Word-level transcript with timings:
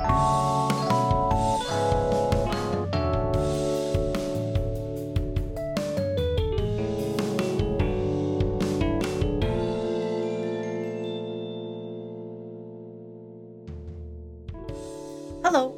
Hello, 0.00 0.14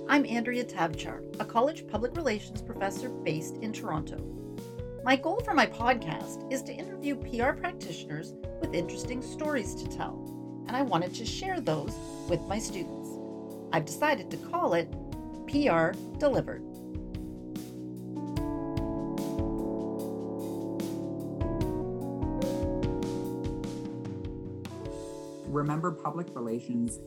I'm 0.07 0.27
Andrea 0.27 0.65
Tabchar, 0.65 1.23
a 1.41 1.45
college 1.47 1.87
public 1.87 2.15
relations 2.15 2.61
professor 2.61 3.09
based 3.09 3.57
in 3.63 3.73
Toronto. 3.73 4.19
My 5.03 5.17
goal 5.17 5.41
for 5.41 5.55
my 5.55 5.65
podcast 5.65 6.53
is 6.53 6.61
to 6.65 6.75
interview 6.75 7.17
PR 7.17 7.59
practitioners 7.59 8.35
with 8.61 8.75
interesting 8.75 9.23
stories 9.23 9.75
to 9.77 9.89
tell, 9.89 10.65
and 10.69 10.77
I 10.77 10.83
wanted 10.83 11.15
to 11.15 11.25
share 11.25 11.59
those 11.59 11.95
with 12.29 12.43
my 12.43 12.59
students. 12.59 13.00
I've 13.73 13.85
decided 13.85 14.31
to 14.33 14.37
call 14.37 14.75
it 14.75 14.91
PR 15.47 15.93
Delivered. 16.19 16.63
Remember, 25.47 25.93
public 25.93 26.29
relations 26.35 26.99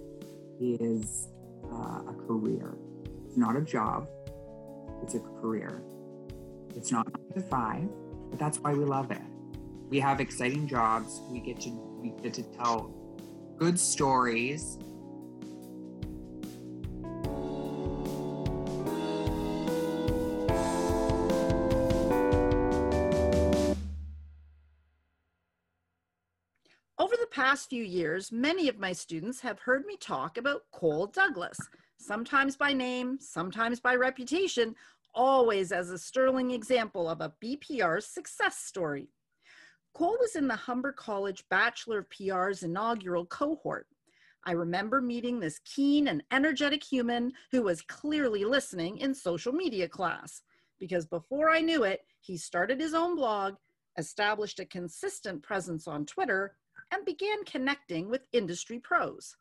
is 0.59 1.27
uh, 1.71 2.01
a 2.07 2.15
career. 2.27 2.75
It's 3.25 3.37
not 3.37 3.55
a 3.55 3.61
job, 3.61 4.07
it's 5.01 5.15
a 5.15 5.19
career. 5.19 5.81
It's 6.75 6.91
not 6.91 7.07
nine 7.07 7.33
to 7.35 7.41
five, 7.41 7.89
but 8.29 8.39
that's 8.39 8.59
why 8.59 8.73
we 8.73 8.83
love 8.85 9.11
it. 9.11 9.21
We 9.89 9.99
have 9.99 10.19
exciting 10.19 10.67
jobs. 10.67 11.21
We 11.29 11.39
get 11.39 11.59
to 11.61 11.69
we 11.69 12.13
get 12.21 12.33
to 12.35 12.43
tell 12.43 12.93
good 13.57 13.79
stories. 13.79 14.77
Past 27.43 27.69
few 27.69 27.83
years, 27.83 28.31
many 28.31 28.69
of 28.69 28.79
my 28.79 28.93
students 28.93 29.41
have 29.41 29.59
heard 29.59 29.85
me 29.85 29.97
talk 29.97 30.37
about 30.37 30.63
Cole 30.71 31.07
Douglas, 31.07 31.59
sometimes 31.97 32.55
by 32.55 32.71
name, 32.71 33.17
sometimes 33.19 33.81
by 33.81 33.95
reputation, 33.95 34.73
always 35.13 35.73
as 35.73 35.89
a 35.89 35.97
sterling 35.97 36.51
example 36.51 37.09
of 37.09 37.19
a 37.19 37.33
BPR 37.43 38.01
success 38.01 38.59
story. 38.59 39.09
Cole 39.93 40.15
was 40.21 40.37
in 40.37 40.47
the 40.47 40.55
Humber 40.55 40.93
College 40.93 41.43
Bachelor 41.49 41.99
of 41.99 42.09
PR's 42.09 42.63
inaugural 42.63 43.25
cohort. 43.25 43.87
I 44.45 44.53
remember 44.53 45.01
meeting 45.01 45.41
this 45.41 45.59
keen 45.65 46.07
and 46.07 46.23
energetic 46.31 46.81
human 46.81 47.33
who 47.51 47.63
was 47.63 47.81
clearly 47.81 48.45
listening 48.45 48.99
in 48.99 49.13
social 49.13 49.51
media 49.51 49.89
class, 49.89 50.43
because 50.79 51.05
before 51.05 51.49
I 51.49 51.59
knew 51.59 51.83
it, 51.83 52.05
he 52.21 52.37
started 52.37 52.79
his 52.79 52.93
own 52.93 53.17
blog, 53.17 53.55
established 53.97 54.61
a 54.61 54.65
consistent 54.65 55.43
presence 55.43 55.89
on 55.89 56.05
Twitter, 56.05 56.55
and 56.93 57.05
began 57.05 57.43
connecting 57.45 58.09
with 58.09 58.27
industry 58.31 58.79
pros. 58.79 59.35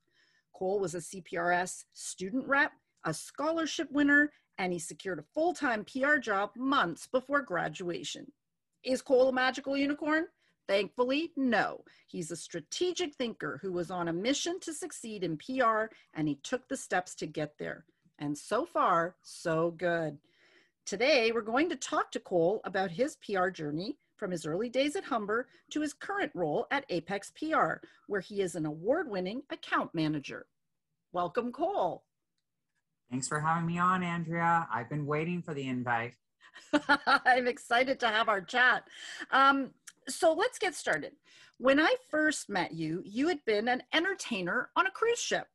Cole 0.55 0.81
was 0.81 0.95
a 0.95 0.99
CPRS 0.99 1.85
student 1.93 2.47
rep, 2.49 2.73
a 3.05 3.13
scholarship 3.13 3.91
winner, 3.91 4.33
and 4.59 4.73
he 4.73 4.79
secured 4.79 5.19
a 5.19 5.25
full 5.35 5.53
time 5.53 5.85
PR 5.85 6.17
job 6.17 6.51
months 6.57 7.07
before 7.07 7.43
graduation. 7.43 8.31
Is 8.85 9.03
Cole 9.03 9.29
a 9.29 9.33
magical 9.33 9.77
unicorn? 9.77 10.27
Thankfully, 10.69 11.33
no. 11.37 11.85
He's 12.07 12.31
a 12.31 12.37
strategic 12.37 13.15
thinker 13.15 13.59
who 13.61 13.73
was 13.73 13.91
on 13.91 14.09
a 14.09 14.13
mission 14.13 14.59
to 14.61 14.73
succeed 14.73 15.25
in 15.25 15.37
PR 15.37 15.87
and 16.15 16.29
he 16.29 16.37
took 16.37 16.69
the 16.69 16.77
steps 16.77 17.15
to 17.17 17.27
get 17.27 17.59
there. 17.59 17.85
And 18.19 18.39
so 18.39 18.65
far, 18.65 19.17
so 19.23 19.73
good. 19.73 20.19
Today, 20.87 21.33
we're 21.33 21.43
going 21.43 21.69
to 21.71 21.77
talk 21.77 22.11
to 22.13 22.21
Cole 22.21 22.61
about 22.65 22.93
his 22.93 23.17
PR 23.17 23.49
journey 23.49 23.99
from 24.23 24.31
his 24.31 24.47
early 24.47 24.69
days 24.69 24.95
at 24.95 25.03
Humber 25.03 25.49
to 25.71 25.81
his 25.81 25.93
current 25.93 26.31
role 26.33 26.69
at 26.71 26.85
Apex 26.91 27.33
PR, 27.33 27.85
where 28.07 28.21
he 28.21 28.41
is 28.41 28.55
an 28.55 28.67
award 28.67 29.11
winning 29.11 29.43
account 29.51 29.93
manager. 29.97 30.47
Welcome, 31.11 31.51
Cole. 31.51 32.05
Thanks 33.11 33.27
for 33.27 33.41
having 33.41 33.67
me 33.67 33.81
on, 33.81 34.05
Andrea. 34.05 34.69
I've 34.73 34.89
been 34.89 35.07
waiting 35.07 35.43
for 35.43 35.55
the 35.55 35.67
invite. 35.67 36.15
I'm 37.27 37.49
excited 37.49 37.99
to 37.99 38.07
have 38.07 38.29
our 38.29 38.41
chat. 38.41 38.85
Um, 39.33 39.73
so 40.07 40.33
let's 40.33 40.57
get 40.57 40.77
started. 40.77 41.15
When 41.59 41.81
I 41.81 41.97
first 42.09 42.49
met 42.49 42.73
you, 42.73 43.03
you 43.05 43.27
had 43.27 43.45
been 43.45 43.67
an 43.67 43.83
entertainer 43.93 44.71
on 44.77 44.87
a 44.87 44.93
cruise 44.93 45.19
ship. 45.19 45.49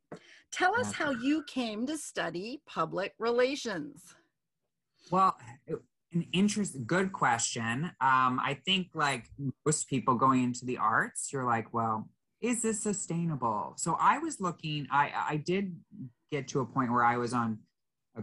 Tell 0.51 0.77
us 0.77 0.91
how 0.91 1.11
you 1.11 1.41
came 1.47 1.87
to 1.87 1.97
study 1.97 2.61
public 2.67 3.13
relations. 3.17 4.13
Well, 5.09 5.37
an 6.13 6.25
interest 6.31 6.85
good 6.85 7.11
question. 7.11 7.85
Um, 8.01 8.39
I 8.39 8.57
think, 8.65 8.89
like 8.93 9.25
most 9.65 9.89
people 9.89 10.15
going 10.15 10.43
into 10.43 10.65
the 10.65 10.77
arts, 10.77 11.29
you're 11.31 11.43
like, 11.43 11.73
well, 11.73 12.09
is 12.41 12.61
this 12.61 12.81
sustainable? 12.81 13.73
So 13.77 13.97
I 13.99 14.19
was 14.19 14.39
looking. 14.39 14.87
I 14.91 15.11
I 15.15 15.37
did 15.37 15.75
get 16.31 16.47
to 16.49 16.61
a 16.61 16.65
point 16.65 16.91
where 16.91 17.03
I 17.03 17.17
was 17.17 17.33
on. 17.33 17.59
A, 18.17 18.21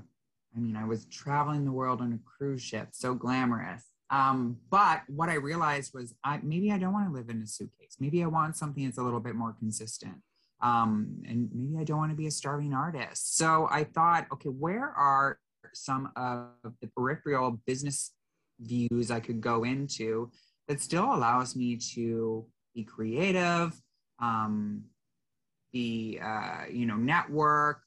I 0.57 0.61
mean, 0.61 0.77
I 0.77 0.85
was 0.85 1.07
traveling 1.07 1.65
the 1.65 1.73
world 1.73 2.01
on 2.01 2.13
a 2.13 2.19
cruise 2.25 2.63
ship, 2.63 2.89
so 2.93 3.15
glamorous. 3.15 3.85
Um, 4.11 4.59
but 4.71 5.03
what 5.09 5.29
I 5.29 5.35
realized 5.35 5.93
was, 5.95 6.15
I 6.23 6.41
maybe 6.43 6.71
I 6.71 6.79
don't 6.79 6.93
want 6.93 7.09
to 7.09 7.15
live 7.15 7.29
in 7.29 7.43
a 7.43 7.47
suitcase. 7.47 7.97
Maybe 8.01 8.23
I 8.23 8.27
want 8.27 8.57
something 8.57 8.85
that's 8.85 8.99
a 8.99 9.03
little 9.03 9.21
bit 9.21 9.35
more 9.35 9.55
consistent. 9.59 10.17
Um, 10.63 11.23
and 11.29 11.51
maybe 11.53 11.81
I 11.81 11.85
don't 11.85 11.99
want 11.99 12.13
to 12.13 12.17
be 12.17 12.27
a 12.27 12.31
starving 12.31 12.73
artist. 12.73 13.37
So 13.37 13.69
I 13.71 13.85
thought, 13.85 14.27
okay, 14.33 14.49
where 14.49 14.89
are 14.89 15.39
some 15.75 16.11
of 16.17 16.49
the 16.81 16.89
peripheral 16.97 17.61
business 17.67 18.13
views 18.61 19.11
I 19.11 19.21
could 19.21 19.41
go 19.41 19.65
into 19.65 20.31
that 20.69 20.81
still 20.81 21.05
allows 21.05 21.57
me 21.57 21.77
to 21.95 22.47
be 22.75 22.85
creative, 22.85 23.73
um, 24.21 24.85
be, 25.73 26.19
uh, 26.23 26.65
you 26.71 26.87
know, 26.87 26.97
network, 26.97 27.81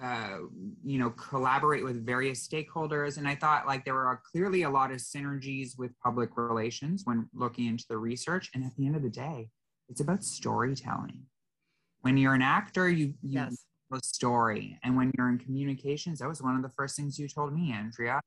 uh, 0.00 0.38
you 0.84 0.98
know, 0.98 1.10
collaborate 1.10 1.84
with 1.84 2.04
various 2.04 2.46
stakeholders. 2.46 3.18
And 3.18 3.26
I 3.26 3.34
thought 3.34 3.66
like 3.66 3.84
there 3.84 3.94
were 3.94 4.20
clearly 4.30 4.62
a 4.62 4.70
lot 4.70 4.90
of 4.92 4.98
synergies 4.98 5.78
with 5.78 5.98
public 6.02 6.30
relations 6.36 7.02
when 7.04 7.28
looking 7.34 7.66
into 7.66 7.84
the 7.88 7.98
research. 7.98 8.50
And 8.54 8.64
at 8.64 8.74
the 8.76 8.86
end 8.86 8.96
of 8.96 9.02
the 9.02 9.10
day, 9.10 9.48
it's 9.88 10.00
about 10.00 10.24
storytelling. 10.24 11.22
When 12.00 12.16
you're 12.16 12.34
an 12.34 12.42
actor, 12.42 12.88
you, 12.88 13.14
you 13.22 13.40
yes 13.40 13.65
story. 14.02 14.78
And 14.82 14.96
when 14.96 15.12
you're 15.16 15.28
in 15.28 15.38
communications, 15.38 16.18
that 16.18 16.28
was 16.28 16.42
one 16.42 16.56
of 16.56 16.62
the 16.62 16.68
first 16.70 16.96
things 16.96 17.18
you 17.18 17.28
told 17.28 17.54
me, 17.54 17.72
Andrea. 17.72 18.20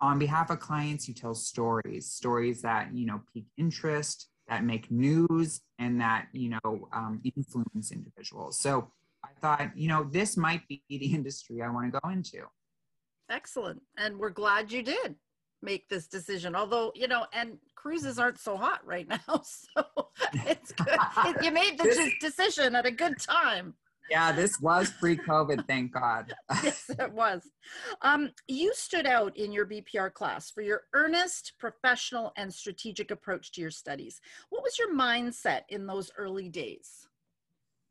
On 0.00 0.18
behalf 0.18 0.50
of 0.50 0.60
clients, 0.60 1.08
you 1.08 1.14
tell 1.14 1.34
stories, 1.34 2.10
stories 2.10 2.62
that, 2.62 2.94
you 2.94 3.06
know, 3.06 3.20
pique 3.32 3.50
interest, 3.58 4.28
that 4.48 4.64
make 4.64 4.90
news, 4.90 5.60
and 5.78 6.00
that, 6.00 6.26
you 6.32 6.50
know, 6.50 6.88
um, 6.92 7.20
influence 7.36 7.92
individuals. 7.92 8.58
So 8.58 8.90
I 9.24 9.28
thought, 9.40 9.76
you 9.76 9.88
know, 9.88 10.04
this 10.04 10.36
might 10.36 10.66
be 10.68 10.82
the 10.88 10.96
industry 11.14 11.62
I 11.62 11.70
want 11.70 11.92
to 11.92 12.00
go 12.00 12.08
into. 12.08 12.44
Excellent. 13.28 13.82
And 13.96 14.18
we're 14.18 14.30
glad 14.30 14.72
you 14.72 14.82
did 14.82 15.14
make 15.62 15.88
this 15.88 16.06
decision. 16.06 16.56
Although, 16.56 16.92
you 16.94 17.06
know, 17.06 17.26
and 17.32 17.58
cruises 17.74 18.18
aren't 18.18 18.38
so 18.38 18.56
hot 18.56 18.84
right 18.84 19.08
now. 19.08 19.18
So 19.44 19.84
it's 20.32 20.72
good. 20.72 20.98
you 21.42 21.50
made 21.50 21.78
the 21.78 22.12
decision 22.20 22.74
at 22.74 22.86
a 22.86 22.90
good 22.90 23.18
time 23.18 23.74
yeah, 24.10 24.32
this 24.32 24.60
was 24.60 24.90
pre 24.98 25.16
COVID, 25.16 25.66
thank 25.66 25.92
God. 25.92 26.34
yes, 26.62 26.90
it 26.90 27.12
was. 27.12 27.48
Um, 28.02 28.30
you 28.48 28.72
stood 28.74 29.06
out 29.06 29.36
in 29.36 29.52
your 29.52 29.66
BPR 29.66 30.12
class 30.12 30.50
for 30.50 30.62
your 30.62 30.82
earnest, 30.94 31.52
professional, 31.58 32.32
and 32.36 32.52
strategic 32.52 33.10
approach 33.10 33.52
to 33.52 33.60
your 33.60 33.70
studies. 33.70 34.20
What 34.50 34.62
was 34.62 34.78
your 34.78 34.94
mindset 34.94 35.62
in 35.68 35.86
those 35.86 36.10
early 36.18 36.48
days? 36.48 37.06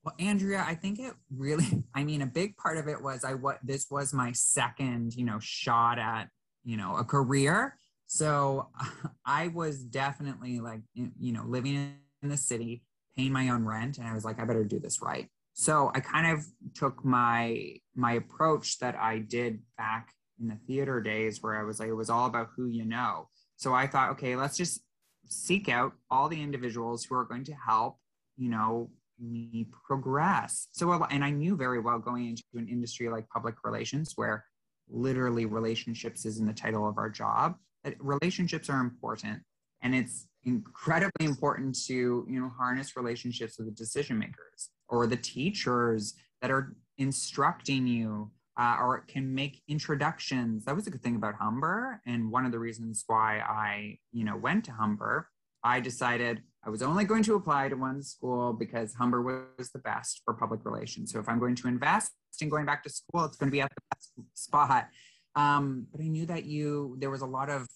Well, 0.04 0.16
Andrea, 0.20 0.64
I 0.66 0.76
think 0.76 1.00
it 1.00 1.14
really, 1.36 1.84
I 1.94 2.04
mean, 2.04 2.22
a 2.22 2.28
big 2.28 2.58
part 2.58 2.78
of 2.78 2.88
it 2.88 3.02
was 3.02 3.24
I 3.24 3.34
what 3.34 3.60
this 3.64 3.88
was 3.90 4.14
my 4.14 4.32
second, 4.32 5.16
you 5.16 5.26
know, 5.26 5.40
shot 5.40 6.00
at, 6.00 6.30
you 6.64 6.78
know, 6.78 6.96
a 6.96 7.04
career. 7.04 7.76
So 8.08 8.70
I 9.26 9.50
was 9.50 9.84
definitely 9.84 10.60
like, 10.60 10.82
you 10.94 11.34
know, 11.34 11.44
living 11.46 11.96
in 12.22 12.30
the 12.30 12.38
city, 12.38 12.84
paying 13.16 13.32
my 13.32 13.50
own 13.50 13.66
rent. 13.66 13.98
And 13.98 14.08
I 14.08 14.14
was 14.14 14.24
like, 14.24 14.40
I 14.40 14.46
better 14.46 14.64
do 14.64 14.80
this 14.80 15.02
right. 15.02 15.30
So 15.54 15.92
I 15.94 16.00
kind 16.00 16.32
of 16.32 16.46
took 16.74 17.04
my 17.04 17.76
my 17.96 18.14
approach 18.14 18.80
that 18.80 18.96
I 18.96 19.20
did 19.20 19.60
back 19.78 20.14
in 20.40 20.48
the 20.48 20.58
theater 20.68 21.02
days 21.02 21.44
where 21.44 21.60
I 21.60 21.64
was 21.64 21.80
like, 21.80 21.90
it 21.90 21.94
was 21.94 22.10
all 22.10 22.28
about 22.28 22.50
who 22.56 22.68
you 22.68 22.86
know. 22.86 23.28
So 23.58 23.74
I 23.74 23.88
thought, 23.88 24.12
okay, 24.12 24.36
let's 24.36 24.56
just 24.56 24.82
seek 25.28 25.68
out 25.68 25.94
all 26.10 26.30
the 26.30 26.42
individuals 26.42 27.04
who 27.04 27.16
are 27.16 27.26
going 27.26 27.44
to 27.44 27.54
help, 27.54 27.98
you 28.38 28.50
know, 28.50 28.90
me 29.20 29.68
progress. 29.86 30.70
So, 30.72 31.04
and 31.12 31.26
I 31.26 31.30
knew 31.30 31.58
very 31.58 31.80
well 31.80 32.00
going 32.00 32.30
into 32.30 32.44
an 32.56 32.70
industry 32.70 33.10
like 33.10 33.28
public 33.28 33.56
relations, 33.66 34.14
where 34.16 34.46
literally 34.90 35.46
relationships 35.46 36.26
is 36.26 36.40
in 36.40 36.46
the 36.46 36.54
title 36.54 36.88
of 36.88 36.98
our 36.98 37.10
job, 37.10 37.56
that 37.84 37.96
relationships 38.00 38.70
are 38.70 38.80
important. 38.80 39.42
And 39.82 39.94
it's 39.94 40.29
incredibly 40.46 41.26
important 41.26 41.78
to, 41.88 42.26
you 42.30 42.40
know, 42.40 42.52
harness 42.58 42.96
relationships 42.96 43.58
with 43.58 43.68
the 43.68 43.74
decision 43.74 44.18
makers 44.18 44.70
or 44.88 45.08
the 45.08 45.18
teachers 45.18 46.16
that 46.42 46.52
are 46.52 46.76
instructing 46.98 47.86
you 47.88 48.32
uh, 48.60 48.78
or 48.80 49.06
can 49.08 49.34
make 49.34 49.62
introductions. 49.68 50.66
That 50.66 50.76
was 50.76 50.88
a 50.88 50.90
good 50.90 51.04
thing 51.04 51.16
about 51.16 51.36
Humber. 51.36 52.02
And 52.06 52.32
one 52.32 52.46
of 52.46 52.52
the 52.52 52.60
reasons 52.60 53.04
why 53.08 53.40
I, 53.40 54.00
you 54.12 54.26
know, 54.26 54.38
went 54.38 54.66
to 54.66 54.72
Humber, 54.72 55.30
I 55.64 55.80
decided 55.80 56.42
I 56.66 56.70
was 56.70 56.82
only 56.82 57.06
going 57.06 57.24
to 57.24 57.36
apply 57.36 57.70
to 57.70 57.76
one 57.76 58.02
school 58.02 58.54
because 58.54 58.94
Humber 58.94 59.22
was 59.22 59.72
the 59.72 59.80
best 59.80 60.22
for 60.26 60.34
public 60.34 60.66
relations. 60.66 61.12
So 61.12 61.20
if 61.20 61.30
I'm 61.30 61.40
going 61.40 61.56
to 61.56 61.68
invest 61.68 62.12
in 62.42 62.48
going 62.48 62.66
back 62.66 62.84
to 62.84 62.90
school, 62.90 63.26
it's 63.26 63.36
going 63.36 63.50
to 63.50 63.52
be 63.52 63.60
at 63.60 63.70
the 63.70 63.82
best 63.94 64.14
spot. 64.34 64.88
Um, 65.36 65.88
but 65.92 66.02
I 66.02 66.08
knew 66.08 66.26
that 66.26 66.46
you, 66.46 66.96
there 67.00 67.10
was 67.10 67.22
a 67.22 67.26
lot 67.26 67.50
of, 67.50 67.68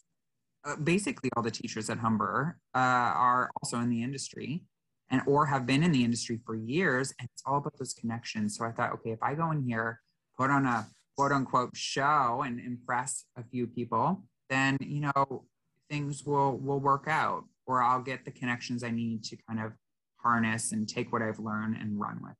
uh, 0.65 0.75
basically 0.77 1.29
all 1.35 1.43
the 1.43 1.51
teachers 1.51 1.89
at 1.89 1.97
Humber 1.99 2.57
uh, 2.75 2.77
are 2.77 3.51
also 3.61 3.79
in 3.79 3.89
the 3.89 4.03
industry 4.03 4.63
and 5.09 5.21
or 5.27 5.45
have 5.45 5.65
been 5.65 5.83
in 5.83 5.91
the 5.91 6.03
industry 6.03 6.39
for 6.45 6.55
years. 6.55 7.13
And 7.19 7.29
it's 7.33 7.43
all 7.45 7.57
about 7.57 7.77
those 7.77 7.93
connections. 7.93 8.57
So 8.57 8.65
I 8.65 8.71
thought, 8.71 8.93
okay, 8.93 9.11
if 9.11 9.21
I 9.21 9.35
go 9.35 9.51
in 9.51 9.63
here 9.63 9.99
put 10.37 10.49
on 10.49 10.65
a 10.65 10.87
quote 11.15 11.31
unquote 11.31 11.75
show 11.75 12.43
and 12.45 12.59
impress 12.59 13.25
a 13.37 13.43
few 13.43 13.67
people, 13.67 14.23
then 14.49 14.77
you 14.81 15.01
know 15.01 15.45
things 15.89 16.23
will 16.25 16.57
will 16.57 16.79
work 16.79 17.05
out, 17.07 17.43
or 17.65 17.81
I'll 17.81 18.01
get 18.01 18.25
the 18.25 18.31
connections 18.31 18.83
I 18.83 18.91
need 18.91 19.23
to 19.25 19.37
kind 19.47 19.59
of 19.59 19.73
harness 20.17 20.71
and 20.71 20.87
take 20.87 21.11
what 21.11 21.21
I've 21.21 21.39
learned 21.39 21.77
and 21.79 21.99
run 21.99 22.19
with. 22.23 22.33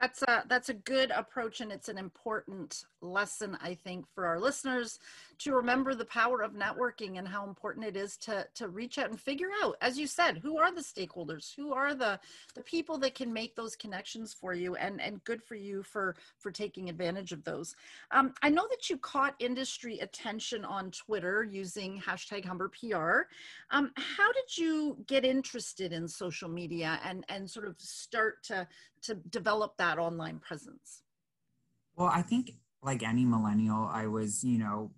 That's 0.00 0.22
a 0.22 0.44
that's 0.48 0.68
a 0.68 0.74
good 0.74 1.10
approach, 1.10 1.60
and 1.60 1.72
it's 1.72 1.88
an 1.88 1.98
important 1.98 2.84
lesson 3.00 3.56
I 3.60 3.74
think 3.74 4.06
for 4.14 4.26
our 4.26 4.38
listeners 4.38 4.98
to 5.38 5.54
remember 5.54 5.94
the 5.94 6.04
power 6.04 6.42
of 6.42 6.52
networking 6.52 7.18
and 7.18 7.26
how 7.26 7.46
important 7.46 7.84
it 7.84 7.96
is 7.96 8.16
to 8.18 8.46
to 8.54 8.68
reach 8.68 8.98
out 8.98 9.10
and 9.10 9.20
figure 9.20 9.48
out, 9.62 9.76
as 9.80 9.98
you 9.98 10.06
said, 10.06 10.38
who 10.38 10.56
are 10.56 10.72
the 10.72 10.82
stakeholders, 10.82 11.54
who 11.54 11.72
are 11.72 11.94
the 11.94 12.20
the 12.54 12.62
people 12.62 12.96
that 12.98 13.16
can 13.16 13.32
make 13.32 13.56
those 13.56 13.74
connections 13.74 14.32
for 14.32 14.54
you, 14.54 14.76
and 14.76 15.00
and 15.00 15.24
good 15.24 15.42
for 15.42 15.56
you 15.56 15.82
for 15.82 16.14
for 16.38 16.52
taking 16.52 16.88
advantage 16.88 17.32
of 17.32 17.42
those. 17.42 17.74
Um, 18.12 18.34
I 18.40 18.50
know 18.50 18.68
that 18.70 18.88
you 18.88 18.98
caught 18.98 19.34
industry 19.40 19.98
attention 19.98 20.64
on 20.64 20.92
Twitter 20.92 21.42
using 21.42 22.00
hashtag 22.00 22.44
Humber 22.44 22.68
PR. 22.68 23.22
Um, 23.70 23.90
how 23.96 24.30
did 24.32 24.56
you 24.56 24.96
get 25.08 25.24
interested 25.24 25.92
in 25.92 26.06
social 26.06 26.48
media 26.48 27.00
and 27.04 27.24
and 27.28 27.50
sort 27.50 27.66
of 27.66 27.74
start 27.80 28.44
to 28.44 28.66
to 29.02 29.14
develop 29.14 29.76
that 29.78 29.98
online 29.98 30.38
presence? 30.38 31.02
Well, 31.96 32.10
I 32.12 32.22
think 32.22 32.52
like 32.82 33.02
any 33.02 33.24
millennial, 33.24 33.88
I 33.90 34.06
was, 34.06 34.44
you 34.44 34.58
know, 34.58 34.92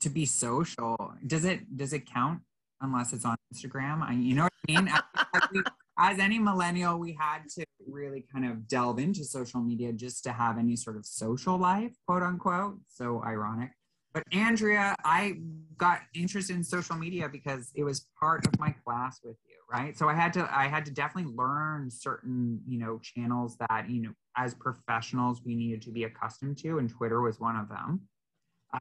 to 0.00 0.08
be 0.08 0.26
social. 0.26 1.14
Does 1.26 1.44
it 1.44 1.76
does 1.76 1.92
it 1.92 2.06
count 2.06 2.40
unless 2.80 3.12
it's 3.12 3.24
on 3.24 3.36
Instagram? 3.54 4.02
I, 4.02 4.12
you 4.12 4.34
know 4.34 4.44
what 4.44 4.52
I 4.68 4.72
mean? 4.72 4.88
as, 5.34 5.72
as 5.98 6.18
any 6.18 6.38
millennial, 6.38 6.98
we 6.98 7.16
had 7.18 7.48
to 7.50 7.64
really 7.88 8.24
kind 8.32 8.44
of 8.44 8.68
delve 8.68 8.98
into 8.98 9.24
social 9.24 9.60
media 9.60 9.92
just 9.92 10.24
to 10.24 10.32
have 10.32 10.58
any 10.58 10.76
sort 10.76 10.96
of 10.96 11.06
social 11.06 11.56
life, 11.56 11.92
quote 12.06 12.22
unquote. 12.22 12.78
So 12.88 13.22
ironic. 13.24 13.70
But 14.12 14.24
Andrea, 14.32 14.96
I 15.04 15.40
got 15.76 16.00
interested 16.14 16.56
in 16.56 16.64
social 16.64 16.96
media 16.96 17.28
because 17.28 17.70
it 17.74 17.84
was 17.84 18.06
part 18.18 18.46
of 18.46 18.58
my 18.58 18.74
class 18.84 19.20
with 19.22 19.36
right? 19.70 19.96
So 19.96 20.08
i 20.08 20.14
had 20.14 20.32
to 20.34 20.48
i 20.52 20.68
had 20.68 20.84
to 20.86 20.90
definitely 20.90 21.32
learn 21.34 21.90
certain 21.90 22.60
you 22.66 22.78
know 22.78 23.00
channels 23.02 23.56
that 23.68 23.88
you 23.88 24.02
know 24.02 24.12
as 24.36 24.54
professionals 24.54 25.40
we 25.44 25.54
needed 25.54 25.82
to 25.82 25.90
be 25.90 26.04
accustomed 26.04 26.58
to 26.58 26.78
and 26.78 26.90
twitter 26.90 27.20
was 27.20 27.40
one 27.40 27.56
of 27.56 27.68
them. 27.68 28.02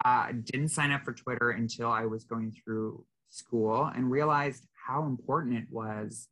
Uh, 0.04 0.32
didn't 0.44 0.70
sign 0.70 0.92
up 0.92 1.04
for 1.04 1.14
twitter 1.14 1.52
until 1.52 1.90
i 1.90 2.06
was 2.06 2.24
going 2.24 2.52
through 2.52 3.04
school 3.30 3.92
and 3.96 4.10
realized 4.12 4.66
how 4.88 5.04
important 5.04 5.58
it 5.58 5.66
was 5.70 6.28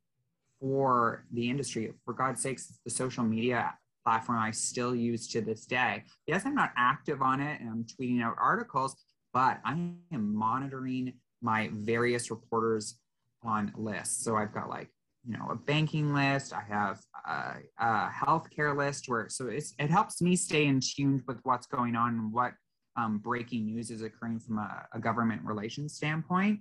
for 0.59 1.25
the 1.33 1.49
industry. 1.49 1.91
For 2.05 2.13
god's 2.13 2.41
sakes 2.41 2.79
the 2.83 2.91
social 2.91 3.23
media 3.23 3.73
platform 4.03 4.39
i 4.39 4.51
still 4.51 4.93
use 4.95 5.27
to 5.29 5.41
this 5.41 5.65
day. 5.65 6.03
Yes 6.27 6.45
i'm 6.45 6.55
not 6.55 6.71
active 6.77 7.21
on 7.21 7.39
it 7.39 7.59
and 7.59 7.69
i'm 7.69 7.85
tweeting 7.85 8.21
out 8.21 8.35
articles 8.39 8.95
but 9.33 9.59
i 9.65 9.71
am 9.71 10.35
monitoring 10.35 11.13
my 11.41 11.69
various 11.73 12.31
reporters 12.31 12.99
on 13.45 13.71
lists. 13.75 14.23
So 14.23 14.35
I've 14.35 14.53
got 14.53 14.69
like, 14.69 14.89
you 15.25 15.37
know, 15.37 15.47
a 15.51 15.55
banking 15.55 16.13
list. 16.13 16.53
I 16.53 16.63
have 16.67 16.99
a, 17.25 17.53
a 17.79 18.09
healthcare 18.09 18.75
list 18.75 19.07
where, 19.07 19.29
so 19.29 19.47
it's, 19.47 19.73
it 19.79 19.89
helps 19.89 20.21
me 20.21 20.35
stay 20.35 20.65
in 20.65 20.79
tune 20.81 21.23
with 21.27 21.39
what's 21.43 21.67
going 21.67 21.95
on 21.95 22.09
and 22.09 22.33
what 22.33 22.53
um, 22.95 23.19
breaking 23.19 23.65
news 23.65 23.89
is 23.89 24.01
occurring 24.01 24.39
from 24.39 24.57
a, 24.57 24.85
a 24.93 24.99
government 24.99 25.41
relations 25.43 25.95
standpoint. 25.95 26.59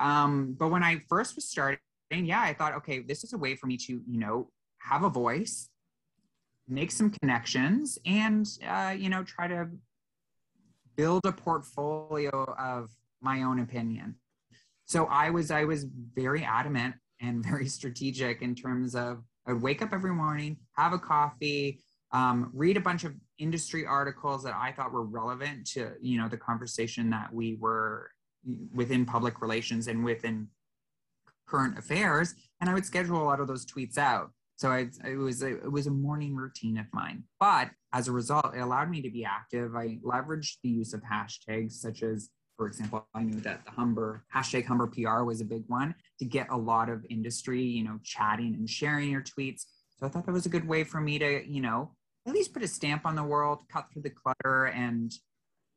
Um, 0.00 0.56
but 0.58 0.68
when 0.68 0.82
I 0.82 1.00
first 1.08 1.34
was 1.36 1.48
starting, 1.48 1.80
yeah, 2.10 2.40
I 2.40 2.54
thought, 2.54 2.74
okay, 2.76 3.00
this 3.00 3.24
is 3.24 3.32
a 3.32 3.38
way 3.38 3.54
for 3.54 3.66
me 3.66 3.76
to, 3.76 3.92
you 3.92 4.18
know, 4.18 4.50
have 4.78 5.02
a 5.02 5.10
voice, 5.10 5.68
make 6.68 6.90
some 6.90 7.10
connections, 7.10 7.98
and 8.06 8.48
uh, 8.66 8.94
you 8.96 9.08
know, 9.08 9.22
try 9.24 9.48
to 9.48 9.68
build 10.96 11.24
a 11.26 11.32
portfolio 11.32 12.44
of 12.58 12.90
my 13.20 13.42
own 13.42 13.60
opinion 13.60 14.14
so 14.88 15.06
i 15.06 15.30
was 15.30 15.50
i 15.50 15.64
was 15.64 15.86
very 16.14 16.42
adamant 16.44 16.94
and 17.20 17.44
very 17.50 17.68
strategic 17.68 18.42
in 18.42 18.54
terms 18.54 18.94
of 18.94 19.22
i 19.46 19.52
would 19.52 19.62
wake 19.62 19.82
up 19.82 19.92
every 19.92 20.12
morning 20.12 20.56
have 20.76 20.92
a 20.92 20.98
coffee 20.98 21.80
um, 22.10 22.50
read 22.54 22.78
a 22.78 22.80
bunch 22.80 23.04
of 23.04 23.14
industry 23.38 23.84
articles 23.86 24.42
that 24.42 24.54
i 24.54 24.72
thought 24.72 24.92
were 24.92 25.04
relevant 25.04 25.66
to 25.66 25.92
you 26.00 26.18
know 26.18 26.28
the 26.28 26.36
conversation 26.36 27.10
that 27.10 27.32
we 27.32 27.56
were 27.60 28.10
within 28.74 29.04
public 29.04 29.40
relations 29.40 29.88
and 29.88 30.04
within 30.04 30.48
current 31.46 31.78
affairs. 31.78 32.34
And 32.60 32.68
i 32.68 32.74
would 32.74 32.86
schedule 32.86 33.22
a 33.22 33.24
lot 33.24 33.40
of 33.40 33.48
those 33.48 33.66
tweets 33.66 33.98
out. 33.98 34.30
So 34.56 34.70
I, 34.70 34.88
it 35.04 35.16
was 35.16 35.42
a, 35.42 35.56
it 35.58 35.70
was 35.70 35.86
a 35.86 35.90
morning 35.90 36.34
routine 36.34 36.78
of 36.78 36.86
mine. 36.92 37.24
But 37.38 37.70
as 37.92 38.08
a 38.08 38.12
result 38.12 38.54
it 38.54 38.60
allowed 38.60 38.90
me 38.90 39.02
to 39.02 39.10
be 39.10 39.24
active. 39.24 39.74
I 39.76 39.98
leveraged 40.04 40.56
the 40.62 40.68
use 40.68 40.92
of 40.92 41.02
hashtags 41.02 41.72
such 41.72 42.02
as 42.02 42.30
for 42.58 42.66
example, 42.66 43.06
I 43.14 43.22
knew 43.22 43.40
that 43.42 43.64
the 43.64 43.70
Humber 43.70 44.24
hashtag 44.34 44.66
Humber 44.66 44.88
PR 44.88 45.22
was 45.22 45.40
a 45.40 45.44
big 45.44 45.62
one 45.68 45.94
to 46.18 46.24
get 46.24 46.48
a 46.50 46.56
lot 46.56 46.90
of 46.90 47.06
industry, 47.08 47.62
you 47.62 47.84
know, 47.84 48.00
chatting 48.02 48.54
and 48.54 48.68
sharing 48.68 49.10
your 49.10 49.22
tweets. 49.22 49.62
So 49.96 50.06
I 50.06 50.08
thought 50.08 50.26
that 50.26 50.32
was 50.32 50.44
a 50.44 50.50
good 50.50 50.66
way 50.66 50.82
for 50.82 51.00
me 51.00 51.20
to, 51.20 51.48
you 51.48 51.60
know, 51.60 51.92
at 52.26 52.34
least 52.34 52.52
put 52.52 52.64
a 52.64 52.68
stamp 52.68 53.06
on 53.06 53.14
the 53.14 53.22
world, 53.22 53.60
cut 53.72 53.86
through 53.92 54.02
the 54.02 54.10
clutter, 54.10 54.66
and 54.66 55.12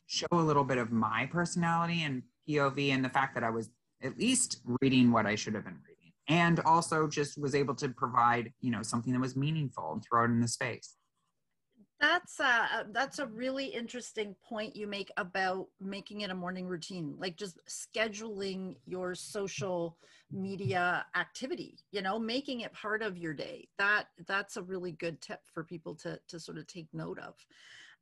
show 0.08 0.26
a 0.32 0.36
little 0.36 0.64
bit 0.64 0.80
of 0.80 0.92
my 0.92 1.30
personality 1.32 2.02
and 2.04 2.24
POV 2.50 2.90
and 2.90 3.06
the 3.06 3.10
fact 3.10 3.36
that 3.36 3.44
I 3.44 3.52
was 3.52 3.70
at 4.04 4.18
least 4.18 4.62
reading 4.82 5.12
what 5.12 5.28
I 5.28 5.36
should 5.36 5.54
have 5.54 5.64
been 5.64 5.78
reading. 5.88 6.12
And 6.28 6.60
also 6.62 7.08
just 7.08 7.40
was 7.40 7.54
able 7.54 7.76
to 7.76 7.90
provide, 7.90 8.52
you 8.60 8.72
know, 8.72 8.82
something 8.82 9.14
that 9.14 9.20
was 9.20 9.36
meaningful 9.36 9.94
and 9.94 10.04
throw 10.04 10.24
it 10.24 10.30
in 10.30 10.42
the 10.42 10.48
space. 10.48 10.96
That's 12.02 12.40
a 12.40 12.88
that's 12.92 13.20
a 13.20 13.28
really 13.28 13.68
interesting 13.68 14.36
point 14.50 14.76
you 14.76 14.88
make 14.88 15.12
about 15.18 15.68
making 15.80 16.22
it 16.22 16.32
a 16.32 16.36
morning 16.36 16.66
routine, 16.66 17.14
like 17.20 17.38
just 17.38 17.60
scheduling 17.70 18.76
your 18.88 19.14
social 19.14 19.98
media 20.32 21.06
activity. 21.16 21.78
You 21.92 22.02
know, 22.02 22.18
making 22.18 22.62
it 22.62 22.74
part 22.74 23.04
of 23.04 23.20
your 23.20 23.34
day. 23.34 23.68
That 23.78 24.06
that's 24.28 24.58
a 24.58 24.64
really 24.64 24.94
good 24.94 25.22
tip 25.22 25.42
for 25.54 25.64
people 25.64 25.94
to 25.98 26.20
to 26.30 26.40
sort 26.40 26.58
of 26.58 26.66
take 26.66 26.88
note 26.92 27.20
of. 27.20 27.36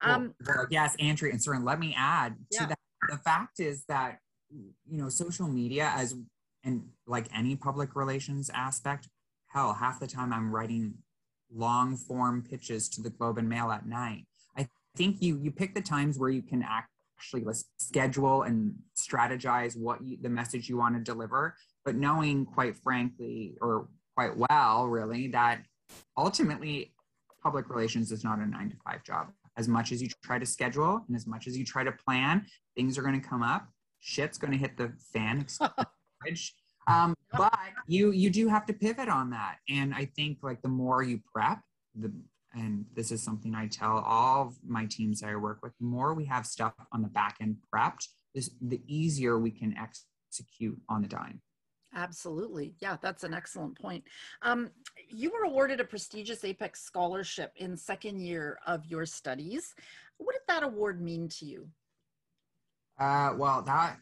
Um, 0.01 0.33
well, 0.47 0.65
yes, 0.69 0.95
Andrea, 0.97 1.33
and 1.33 1.43
Soren, 1.43 1.65
let 1.65 1.77
me 1.77 1.93
add 1.97 2.37
yeah. 2.51 2.61
to 2.61 2.67
that. 2.67 2.79
The 3.09 3.17
fact 3.17 3.59
is 3.59 3.83
that 3.89 4.19
you 4.49 4.97
know 4.97 5.09
social 5.09 5.49
media 5.49 5.91
as 5.93 6.15
and 6.63 6.83
like 7.05 7.27
any 7.35 7.57
public 7.57 7.97
relations 7.97 8.49
aspect, 8.53 9.09
hell, 9.47 9.73
half 9.73 9.99
the 9.99 10.07
time 10.07 10.31
I'm 10.31 10.51
writing 10.51 10.93
long 11.53 11.97
form 11.97 12.43
pitches 12.47 12.89
to 12.89 13.01
the 13.01 13.09
Globe 13.09 13.37
and 13.37 13.49
Mail 13.49 13.71
at 13.71 13.85
night. 13.85 14.25
I 14.57 14.67
think 14.95 15.21
you 15.21 15.39
you 15.41 15.51
pick 15.51 15.73
the 15.73 15.81
times 15.81 16.17
where 16.17 16.29
you 16.29 16.41
can 16.41 16.63
actually 16.63 17.45
schedule 17.77 18.43
and 18.43 18.73
strategize 18.95 19.77
what 19.77 20.03
you, 20.03 20.17
the 20.21 20.29
message 20.29 20.69
you 20.69 20.77
want 20.77 20.95
to 20.95 21.01
deliver, 21.01 21.55
but 21.85 21.95
knowing 21.95 22.45
quite 22.45 22.77
frankly 22.77 23.55
or 23.61 23.87
quite 24.15 24.35
well 24.35 24.87
really 24.87 25.27
that 25.29 25.61
ultimately 26.17 26.93
public 27.41 27.69
relations 27.69 28.11
is 28.11 28.23
not 28.23 28.39
a 28.39 28.45
9 28.45 28.69
to 28.69 28.75
5 28.85 29.03
job. 29.03 29.27
As 29.57 29.67
much 29.67 29.91
as 29.91 30.01
you 30.01 30.09
try 30.23 30.39
to 30.39 30.45
schedule 30.45 31.03
and 31.07 31.15
as 31.15 31.25
much 31.25 31.47
as 31.47 31.57
you 31.57 31.65
try 31.65 31.83
to 31.83 31.91
plan, 31.91 32.45
things 32.75 32.97
are 32.97 33.01
going 33.01 33.19
to 33.19 33.27
come 33.27 33.43
up. 33.43 33.67
Shit's 33.99 34.37
going 34.37 34.51
to 34.51 34.57
hit 34.57 34.77
the 34.77 34.93
fan. 35.13 35.45
Um, 36.89 37.15
but 37.31 37.53
you 37.87 38.11
you 38.11 38.29
do 38.29 38.47
have 38.47 38.65
to 38.65 38.73
pivot 38.73 39.09
on 39.09 39.29
that, 39.29 39.57
and 39.69 39.93
I 39.93 40.05
think 40.05 40.39
like 40.41 40.61
the 40.61 40.69
more 40.69 41.03
you 41.03 41.21
prep, 41.31 41.59
the 41.95 42.11
and 42.53 42.85
this 42.95 43.11
is 43.11 43.21
something 43.21 43.53
I 43.53 43.67
tell 43.67 43.99
all 43.99 44.55
my 44.65 44.85
teams 44.85 45.21
that 45.21 45.29
I 45.29 45.35
work 45.35 45.59
with, 45.61 45.73
the 45.79 45.85
more 45.85 46.13
we 46.13 46.25
have 46.25 46.45
stuff 46.45 46.73
on 46.91 47.01
the 47.01 47.07
back 47.07 47.37
end 47.39 47.57
prepped, 47.73 48.07
this, 48.33 48.49
the 48.59 48.81
easier 48.87 49.37
we 49.37 49.51
can 49.51 49.75
execute 49.77 50.79
on 50.89 51.03
the 51.03 51.07
dime. 51.07 51.41
Absolutely. 51.95 52.75
Yeah, 52.79 52.97
that's 53.01 53.23
an 53.23 53.33
excellent 53.33 53.79
point. 53.79 54.03
Um, 54.41 54.69
you 55.09 55.31
were 55.31 55.43
awarded 55.43 55.79
a 55.79 55.83
prestigious 55.83 56.43
Apex 56.43 56.81
scholarship 56.81 57.51
in 57.55 57.75
second 57.75 58.19
year 58.19 58.59
of 58.65 58.85
your 58.85 59.05
studies. 59.05 59.73
What 60.17 60.33
did 60.33 60.41
that 60.47 60.63
award 60.63 61.01
mean 61.01 61.29
to 61.39 61.45
you? 61.45 61.67
Uh, 62.99 63.33
well, 63.37 63.61
that 63.63 63.97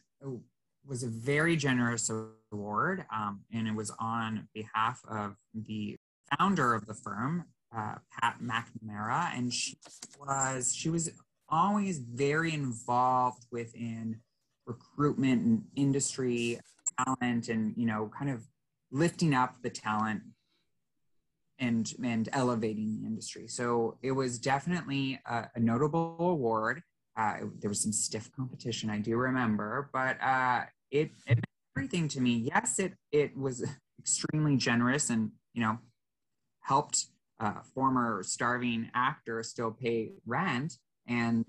was 0.87 1.03
a 1.03 1.07
very 1.07 1.55
generous 1.55 2.09
award, 2.51 3.05
um, 3.13 3.41
and 3.53 3.67
it 3.67 3.75
was 3.75 3.91
on 3.99 4.47
behalf 4.53 5.01
of 5.09 5.35
the 5.53 5.97
founder 6.37 6.73
of 6.73 6.85
the 6.85 6.93
firm, 6.93 7.45
uh, 7.75 7.95
Pat 8.19 8.37
McNamara, 8.41 9.35
and 9.35 9.53
she 9.53 9.77
was 10.19 10.73
she 10.73 10.89
was 10.89 11.11
always 11.49 11.99
very 11.99 12.53
involved 12.53 13.45
within 13.51 14.19
recruitment 14.65 15.45
and 15.45 15.63
industry 15.75 16.59
talent, 16.97 17.49
and 17.49 17.73
you 17.77 17.85
know, 17.85 18.09
kind 18.17 18.31
of 18.31 18.47
lifting 18.91 19.33
up 19.33 19.55
the 19.61 19.69
talent 19.69 20.21
and 21.59 21.93
and 22.03 22.29
elevating 22.33 22.99
the 22.99 23.07
industry. 23.07 23.47
So 23.47 23.97
it 24.01 24.11
was 24.11 24.39
definitely 24.39 25.19
a, 25.25 25.49
a 25.55 25.59
notable 25.59 26.15
award. 26.19 26.83
Uh, 27.15 27.37
there 27.59 27.69
was 27.69 27.81
some 27.81 27.91
stiff 27.91 28.31
competition, 28.35 28.91
I 28.91 28.99
do 28.99 29.17
remember, 29.17 29.89
but 29.91 30.21
uh, 30.21 30.65
it, 30.91 31.11
it 31.25 31.35
meant 31.35 31.45
everything 31.75 32.07
to 32.09 32.21
me. 32.21 32.49
Yes, 32.53 32.79
it 32.79 32.93
it 33.11 33.37
was 33.37 33.63
extremely 33.99 34.57
generous 34.57 35.09
and 35.09 35.31
you 35.53 35.61
know 35.61 35.79
helped 36.61 37.07
uh, 37.39 37.61
former 37.73 38.23
starving 38.23 38.89
actor 38.93 39.41
still 39.43 39.71
pay 39.71 40.11
rent 40.25 40.73
and 41.07 41.45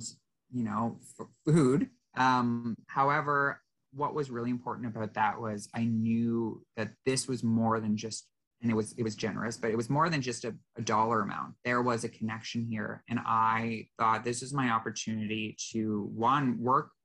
you 0.53 0.65
know 0.65 0.99
food. 1.45 1.89
Um, 2.17 2.75
however, 2.87 3.63
what 3.93 4.15
was 4.15 4.31
really 4.31 4.51
important 4.51 4.87
about 4.87 5.15
that 5.15 5.41
was 5.41 5.69
I 5.75 5.85
knew 5.85 6.63
that 6.77 6.91
this 7.07 7.29
was 7.29 7.43
more 7.43 7.81
than 7.81 7.97
just 7.97 8.27
and 8.61 8.71
it 8.71 8.75
was 8.75 8.93
it 8.99 9.03
was 9.03 9.15
generous 9.15 9.57
but 9.57 9.71
it 9.71 9.77
was 9.77 9.89
more 9.89 10.11
than 10.11 10.21
just 10.21 10.45
a, 10.45 10.55
a, 10.77 10.83
dollar 10.83 11.21
amount 11.21 11.55
there 11.65 11.81
was 11.81 12.03
a 12.03 12.09
connection 12.09 12.67
here 12.69 13.05
and 13.09 13.21
i 13.25 13.87
thought 13.99 14.25
this 14.25 14.43
is 14.43 14.53
my 14.53 14.71
opportunity 14.71 15.57
to 15.71 16.11
one 16.13 16.59
work 16.61 16.91
or 16.91 16.98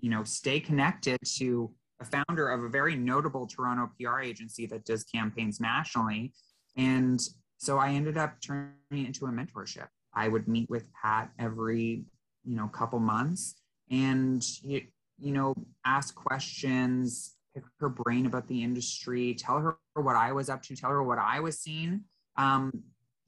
you 0.00 0.10
know 0.10 0.24
stay 0.24 0.60
connected 0.60 1.18
to 1.24 1.70
a 2.00 2.04
founder 2.04 2.48
of 2.48 2.64
a 2.64 2.68
very 2.68 2.96
notable 2.96 3.46
toronto 3.46 3.90
pr 3.98 4.20
agency 4.20 4.66
that 4.66 4.84
does 4.84 5.04
campaigns 5.04 5.60
nationally 5.60 6.32
and 6.76 7.20
so 7.58 7.78
i 7.78 7.90
ended 7.90 8.16
up 8.16 8.34
turning 8.40 8.72
it 8.90 9.06
into 9.06 9.26
a 9.26 9.30
mentorship 9.30 9.88
i 10.14 10.28
would 10.28 10.48
meet 10.48 10.68
with 10.70 10.88
pat 10.92 11.30
every 11.38 12.04
you 12.44 12.56
know 12.56 12.68
couple 12.68 12.98
months 12.98 13.56
and 13.90 14.42
you, 14.62 14.82
you 15.18 15.32
know 15.32 15.54
ask 15.84 16.14
questions 16.14 17.36
pick 17.54 17.64
her 17.80 17.88
brain 17.88 18.26
about 18.26 18.46
the 18.48 18.62
industry, 18.62 19.34
tell 19.34 19.58
her 19.58 19.76
what 19.94 20.16
I 20.16 20.32
was 20.32 20.48
up 20.48 20.62
to, 20.64 20.76
tell 20.76 20.90
her 20.90 21.02
what 21.02 21.18
I 21.18 21.40
was 21.40 21.58
seeing. 21.58 22.02
Um, 22.36 22.72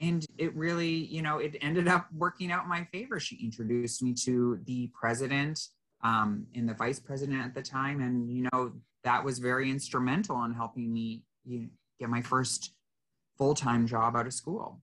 and 0.01 0.25
it 0.39 0.55
really, 0.57 0.91
you 0.91 1.23
know, 1.23 1.39
it 1.39 1.57
ended 1.61 1.89
up 1.89 2.09
working 2.13 2.51
out 2.51 2.65
in 2.65 2.69
my 2.69 2.85
favor. 2.93 3.21
She 3.21 3.37
introduced 3.37 4.03
me 4.03 4.15
to 4.25 4.61
the 4.65 4.91
president 4.99 5.61
um, 6.03 6.47
and 6.55 6.69
the 6.69 6.75
vice 6.75 6.99
president 6.99 7.45
at 7.45 7.55
the 7.55 7.63
time. 7.63 8.01
And, 8.01 8.31
you 8.31 8.49
know, 8.53 8.73
that 9.05 9.25
was 9.25 9.39
very 9.39 9.71
instrumental 9.71 10.45
in 10.45 10.53
helping 10.53 10.93
me 10.93 11.23
you 11.45 11.61
know, 11.61 11.69
get 11.99 12.09
my 12.09 12.23
first 12.23 12.73
full 13.37 13.55
time 13.55 13.87
job 13.87 14.17
out 14.17 14.27
of 14.27 14.33
school. 14.33 14.81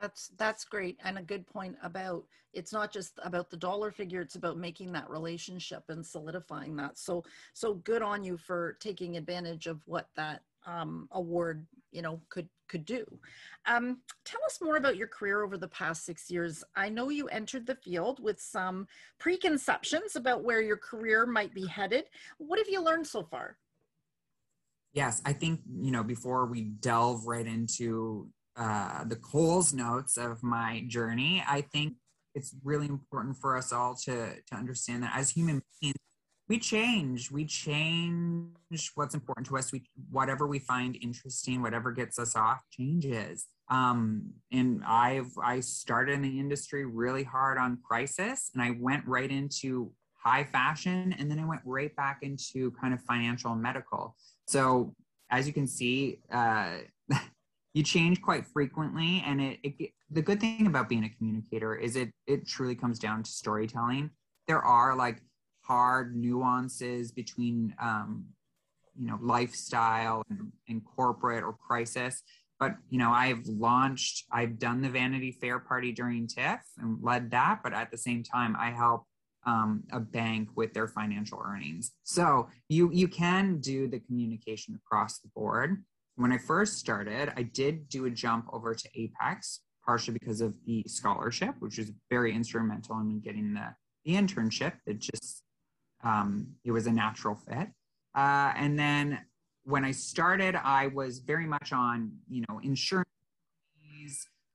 That's 0.00 0.32
that's 0.36 0.64
great 0.64 0.98
and 1.04 1.18
a 1.18 1.22
good 1.22 1.46
point 1.46 1.76
about 1.82 2.24
it's 2.52 2.72
not 2.72 2.92
just 2.92 3.18
about 3.24 3.50
the 3.50 3.56
dollar 3.56 3.90
figure 3.90 4.20
it's 4.20 4.34
about 4.34 4.58
making 4.58 4.92
that 4.92 5.08
relationship 5.08 5.84
and 5.88 6.04
solidifying 6.04 6.76
that. 6.76 6.98
So 6.98 7.24
so 7.54 7.74
good 7.74 8.02
on 8.02 8.22
you 8.22 8.36
for 8.36 8.76
taking 8.80 9.16
advantage 9.16 9.66
of 9.66 9.80
what 9.86 10.08
that 10.16 10.42
um, 10.66 11.08
award 11.12 11.66
you 11.94 12.02
know 12.02 12.20
could 12.28 12.48
could 12.68 12.84
do. 12.84 13.04
Um, 13.66 13.98
tell 14.24 14.40
us 14.46 14.58
more 14.60 14.76
about 14.76 14.96
your 14.96 15.06
career 15.06 15.44
over 15.44 15.56
the 15.56 15.68
past 15.68 16.04
six 16.04 16.30
years. 16.30 16.64
I 16.74 16.88
know 16.88 17.10
you 17.10 17.28
entered 17.28 17.66
the 17.66 17.76
field 17.76 18.22
with 18.22 18.40
some 18.40 18.86
preconceptions 19.18 20.16
about 20.16 20.42
where 20.42 20.60
your 20.60 20.76
career 20.76 21.26
might 21.26 21.54
be 21.54 21.66
headed. 21.66 22.04
What 22.38 22.58
have 22.58 22.68
you 22.68 22.82
learned 22.82 23.06
so 23.06 23.22
far? 23.22 23.58
Yes, 24.92 25.22
I 25.24 25.32
think 25.32 25.60
you 25.80 25.92
know 25.92 26.02
before 26.02 26.46
we 26.46 26.62
delve 26.62 27.26
right 27.26 27.46
into 27.46 28.28
uh, 28.56 29.04
the 29.04 29.16
Coles 29.16 29.72
notes 29.72 30.16
of 30.16 30.42
my 30.42 30.84
journey, 30.86 31.42
I 31.46 31.60
think 31.62 31.94
it's 32.34 32.54
really 32.64 32.86
important 32.86 33.36
for 33.36 33.56
us 33.56 33.72
all 33.72 33.94
to 34.04 34.34
to 34.34 34.54
understand 34.54 35.02
that 35.02 35.12
as 35.14 35.30
human 35.30 35.62
beings, 35.80 35.96
we 36.48 36.58
change. 36.58 37.30
We 37.30 37.46
change 37.46 38.92
what's 38.94 39.14
important 39.14 39.46
to 39.46 39.56
us. 39.56 39.72
We 39.72 39.84
whatever 40.10 40.46
we 40.46 40.58
find 40.58 40.96
interesting, 41.00 41.62
whatever 41.62 41.90
gets 41.92 42.18
us 42.18 42.36
off, 42.36 42.60
changes. 42.70 43.46
Um, 43.70 44.30
and 44.52 44.82
I've 44.84 45.30
I 45.42 45.60
started 45.60 46.12
in 46.12 46.22
the 46.22 46.38
industry 46.38 46.84
really 46.84 47.24
hard 47.24 47.56
on 47.56 47.78
crisis, 47.86 48.50
and 48.52 48.62
I 48.62 48.76
went 48.78 49.06
right 49.06 49.30
into 49.30 49.90
high 50.22 50.44
fashion, 50.44 51.14
and 51.18 51.30
then 51.30 51.38
I 51.38 51.46
went 51.46 51.62
right 51.64 51.94
back 51.96 52.18
into 52.22 52.72
kind 52.72 52.92
of 52.92 53.00
financial 53.02 53.52
and 53.52 53.62
medical. 53.62 54.14
So 54.46 54.94
as 55.30 55.46
you 55.46 55.54
can 55.54 55.66
see, 55.66 56.20
uh, 56.30 56.78
you 57.74 57.82
change 57.82 58.22
quite 58.22 58.46
frequently 58.46 59.22
and 59.26 59.40
it, 59.40 59.58
it, 59.64 59.90
the 60.10 60.22
good 60.22 60.40
thing 60.40 60.68
about 60.68 60.88
being 60.88 61.04
a 61.04 61.08
communicator 61.08 61.74
is 61.74 61.96
it 61.96 62.10
it 62.28 62.46
truly 62.46 62.76
comes 62.76 63.00
down 63.00 63.20
to 63.20 63.28
storytelling 63.28 64.10
there 64.46 64.62
are 64.62 64.94
like 64.94 65.20
hard 65.66 66.16
nuances 66.16 67.12
between 67.12 67.74
um, 67.80 68.24
you 68.98 69.06
know 69.06 69.18
lifestyle 69.20 70.22
and, 70.30 70.52
and 70.68 70.82
corporate 70.84 71.42
or 71.42 71.52
crisis 71.52 72.22
but 72.60 72.76
you 72.90 72.98
know 72.98 73.10
i've 73.10 73.44
launched 73.46 74.24
i've 74.30 74.58
done 74.58 74.80
the 74.80 74.88
vanity 74.88 75.32
fair 75.32 75.58
party 75.58 75.90
during 75.90 76.28
tiff 76.28 76.60
and 76.78 76.98
led 77.02 77.30
that 77.30 77.60
but 77.62 77.72
at 77.72 77.90
the 77.90 77.98
same 77.98 78.22
time 78.22 78.56
i 78.58 78.70
help 78.70 79.04
um, 79.46 79.82
a 79.92 80.00
bank 80.00 80.48
with 80.54 80.72
their 80.72 80.88
financial 80.88 81.42
earnings 81.44 81.92
so 82.04 82.48
you 82.68 82.90
you 82.92 83.08
can 83.08 83.58
do 83.58 83.88
the 83.88 83.98
communication 83.98 84.74
across 84.74 85.18
the 85.18 85.28
board 85.34 85.82
when 86.16 86.32
I 86.32 86.38
first 86.38 86.78
started, 86.78 87.32
I 87.36 87.42
did 87.42 87.88
do 87.88 88.04
a 88.06 88.10
jump 88.10 88.46
over 88.52 88.74
to 88.74 88.88
Apex, 88.94 89.60
partially 89.84 90.16
because 90.18 90.40
of 90.40 90.54
the 90.64 90.84
scholarship, 90.86 91.54
which 91.58 91.78
was 91.78 91.90
very 92.10 92.32
instrumental 92.34 93.00
in 93.00 93.20
getting 93.20 93.54
the, 93.54 93.74
the 94.04 94.14
internship. 94.14 94.74
It 94.86 95.00
just, 95.00 95.42
um, 96.04 96.46
it 96.64 96.70
was 96.70 96.86
a 96.86 96.92
natural 96.92 97.34
fit. 97.34 97.68
Uh, 98.14 98.52
and 98.56 98.78
then 98.78 99.18
when 99.64 99.84
I 99.84 99.90
started, 99.90 100.54
I 100.54 100.88
was 100.88 101.18
very 101.18 101.46
much 101.46 101.72
on, 101.72 102.12
you 102.28 102.44
know, 102.48 102.60
insurance. 102.62 103.08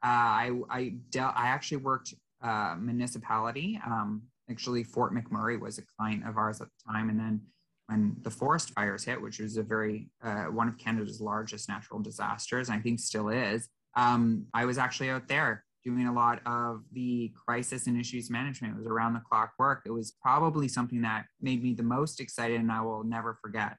Uh, 0.01 0.05
I, 0.05 0.51
I, 0.69 0.93
dealt, 1.09 1.33
I 1.35 1.47
actually 1.47 1.77
worked 1.77 2.13
uh, 2.41 2.75
municipality. 2.79 3.81
Um, 3.85 4.21
actually, 4.49 4.83
Fort 4.83 5.13
McMurray 5.13 5.59
was 5.59 5.77
a 5.77 5.83
client 5.97 6.25
of 6.25 6.37
ours 6.37 6.61
at 6.61 6.67
the 6.67 6.93
time. 6.93 7.09
And 7.09 7.19
then 7.19 7.41
when 7.87 8.15
the 8.21 8.29
forest 8.29 8.69
fires 8.69 9.03
hit, 9.03 9.21
which 9.21 9.39
was 9.39 9.57
a 9.57 9.63
very 9.63 10.09
uh, 10.23 10.45
one 10.45 10.69
of 10.69 10.77
Canada's 10.77 11.19
largest 11.19 11.67
natural 11.67 11.99
disasters, 11.99 12.69
and 12.69 12.77
I 12.77 12.81
think 12.81 12.99
still 12.99 13.29
is, 13.29 13.67
um, 13.95 14.45
I 14.53 14.65
was 14.65 14.77
actually 14.77 15.09
out 15.09 15.27
there 15.27 15.65
doing 15.83 16.07
a 16.07 16.13
lot 16.13 16.41
of 16.45 16.83
the 16.91 17.31
crisis 17.35 17.87
and 17.87 17.99
issues 17.99 18.29
management. 18.29 18.75
It 18.75 18.77
was 18.77 18.87
around 18.87 19.13
the 19.13 19.21
clock 19.21 19.53
work. 19.57 19.83
It 19.85 19.91
was 19.91 20.13
probably 20.21 20.67
something 20.67 21.01
that 21.01 21.25
made 21.41 21.63
me 21.63 21.73
the 21.73 21.83
most 21.83 22.19
excited, 22.19 22.59
and 22.59 22.71
I 22.71 22.81
will 22.81 23.03
never 23.03 23.37
forget. 23.41 23.77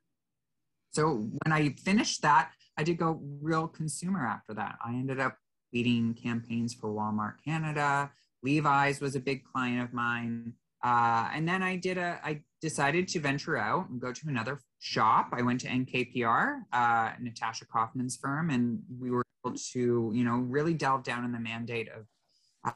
So 0.92 1.28
when 1.44 1.52
I 1.52 1.70
finished 1.84 2.22
that, 2.22 2.50
I 2.76 2.82
did 2.82 2.98
go 2.98 3.20
real 3.40 3.68
consumer 3.68 4.26
after 4.26 4.54
that. 4.54 4.76
I 4.84 4.90
ended 4.90 5.20
up 5.20 5.36
leading 5.72 6.14
campaigns 6.14 6.74
for 6.74 6.90
Walmart 6.90 7.34
Canada. 7.44 8.10
Levi's 8.42 9.00
was 9.00 9.14
a 9.14 9.20
big 9.20 9.44
client 9.44 9.82
of 9.82 9.92
mine. 9.92 10.54
Uh, 10.82 11.28
and 11.34 11.46
then 11.46 11.62
I 11.62 11.76
did 11.76 11.98
a, 11.98 12.18
I 12.24 12.40
decided 12.60 13.08
to 13.08 13.20
venture 13.20 13.56
out 13.56 13.88
and 13.90 14.00
go 14.00 14.12
to 14.12 14.28
another 14.28 14.60
shop. 14.78 15.28
I 15.32 15.42
went 15.42 15.60
to 15.60 15.68
NKPR, 15.68 16.62
uh, 16.72 17.10
Natasha 17.20 17.66
Koifman's 17.66 18.16
firm, 18.16 18.50
and 18.50 18.80
we 18.98 19.10
were 19.10 19.24
able 19.44 19.56
to, 19.56 20.12
you 20.14 20.24
know, 20.24 20.38
really 20.38 20.74
delve 20.74 21.04
down 21.04 21.24
in 21.24 21.32
the 21.32 21.38
mandate 21.38 21.88
of 21.88 22.06
uh, 22.64 22.72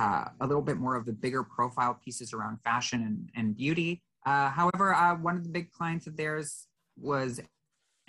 uh, 0.00 0.24
a 0.40 0.46
little 0.46 0.62
bit 0.62 0.78
more 0.78 0.96
of 0.96 1.06
the 1.06 1.12
bigger 1.12 1.44
profile 1.44 1.98
pieces 2.04 2.32
around 2.32 2.58
fashion 2.62 3.02
and, 3.02 3.30
and 3.36 3.56
beauty. 3.56 4.02
Uh, 4.26 4.50
however, 4.50 4.94
uh, 4.94 5.14
one 5.16 5.36
of 5.36 5.44
the 5.44 5.50
big 5.50 5.70
clients 5.70 6.06
of 6.06 6.16
theirs 6.16 6.66
was 7.00 7.40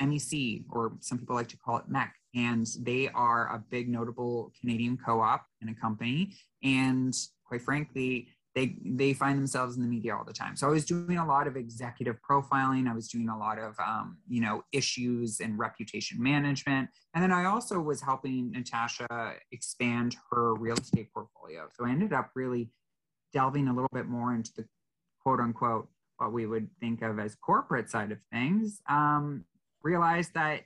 MEC, 0.01 0.63
or 0.69 0.93
some 1.01 1.19
people 1.19 1.35
like 1.35 1.47
to 1.49 1.57
call 1.57 1.77
it 1.77 1.89
MEC, 1.89 2.09
and 2.33 2.67
they 2.79 3.09
are 3.09 3.53
a 3.53 3.63
big 3.69 3.89
notable 3.89 4.51
Canadian 4.59 4.97
co-op 4.97 5.45
and 5.61 5.69
a 5.69 5.73
company. 5.73 6.33
And 6.63 7.15
quite 7.45 7.61
frankly, 7.61 8.27
they 8.55 8.77
they 8.83 9.13
find 9.13 9.37
themselves 9.37 9.75
in 9.75 9.81
the 9.81 9.87
media 9.87 10.15
all 10.15 10.23
the 10.23 10.33
time. 10.33 10.55
So 10.55 10.67
I 10.67 10.71
was 10.71 10.85
doing 10.85 11.17
a 11.17 11.25
lot 11.25 11.47
of 11.47 11.55
executive 11.55 12.17
profiling. 12.27 12.89
I 12.89 12.95
was 12.95 13.07
doing 13.07 13.29
a 13.29 13.37
lot 13.37 13.59
of 13.59 13.75
um, 13.79 14.17
you 14.27 14.41
know 14.41 14.63
issues 14.71 15.39
and 15.39 15.57
reputation 15.57 16.21
management, 16.21 16.89
and 17.13 17.23
then 17.23 17.31
I 17.31 17.45
also 17.45 17.79
was 17.79 18.01
helping 18.01 18.51
Natasha 18.51 19.07
expand 19.51 20.15
her 20.31 20.55
real 20.55 20.77
estate 20.77 21.13
portfolio. 21.13 21.67
So 21.77 21.85
I 21.85 21.91
ended 21.91 22.13
up 22.13 22.31
really 22.35 22.71
delving 23.33 23.67
a 23.67 23.73
little 23.73 23.89
bit 23.93 24.07
more 24.07 24.33
into 24.33 24.51
the 24.57 24.65
quote 25.21 25.39
unquote 25.39 25.87
what 26.17 26.33
we 26.33 26.45
would 26.45 26.69
think 26.79 27.01
of 27.01 27.19
as 27.19 27.35
corporate 27.35 27.89
side 27.89 28.11
of 28.11 28.17
things. 28.31 28.81
Um, 28.89 29.45
realized 29.83 30.33
that 30.33 30.63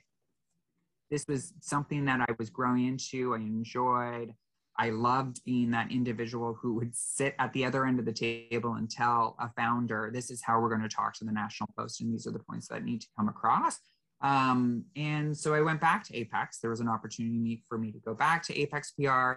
this 1.10 1.24
was 1.28 1.52
something 1.60 2.06
that 2.06 2.20
I 2.20 2.34
was 2.38 2.50
growing 2.50 2.86
into. 2.86 3.34
I 3.34 3.38
enjoyed. 3.38 4.34
I 4.78 4.90
loved 4.90 5.44
being 5.44 5.70
that 5.70 5.92
individual 5.92 6.58
who 6.60 6.74
would 6.74 6.94
sit 6.94 7.34
at 7.38 7.52
the 7.52 7.64
other 7.64 7.86
end 7.86 8.00
of 8.00 8.06
the 8.06 8.12
table 8.12 8.74
and 8.74 8.90
tell 8.90 9.36
a 9.38 9.48
founder, 9.56 10.10
this 10.12 10.30
is 10.30 10.42
how 10.42 10.60
we're 10.60 10.68
going 10.68 10.88
to 10.88 10.94
talk 10.94 11.14
to 11.14 11.24
the 11.24 11.32
National 11.32 11.68
Post, 11.78 12.00
and 12.00 12.12
these 12.12 12.26
are 12.26 12.32
the 12.32 12.40
points 12.40 12.68
that 12.68 12.84
need 12.84 13.00
to 13.02 13.06
come 13.16 13.28
across. 13.28 13.78
Um, 14.20 14.84
and 14.96 15.36
so 15.36 15.54
I 15.54 15.60
went 15.60 15.80
back 15.80 16.02
to 16.04 16.16
Apex. 16.16 16.58
There 16.58 16.70
was 16.70 16.80
an 16.80 16.88
opportunity 16.88 17.62
for 17.68 17.76
me 17.76 17.92
to 17.92 17.98
go 17.98 18.14
back 18.14 18.42
to 18.44 18.58
Apex 18.58 18.92
PR. 18.92 19.34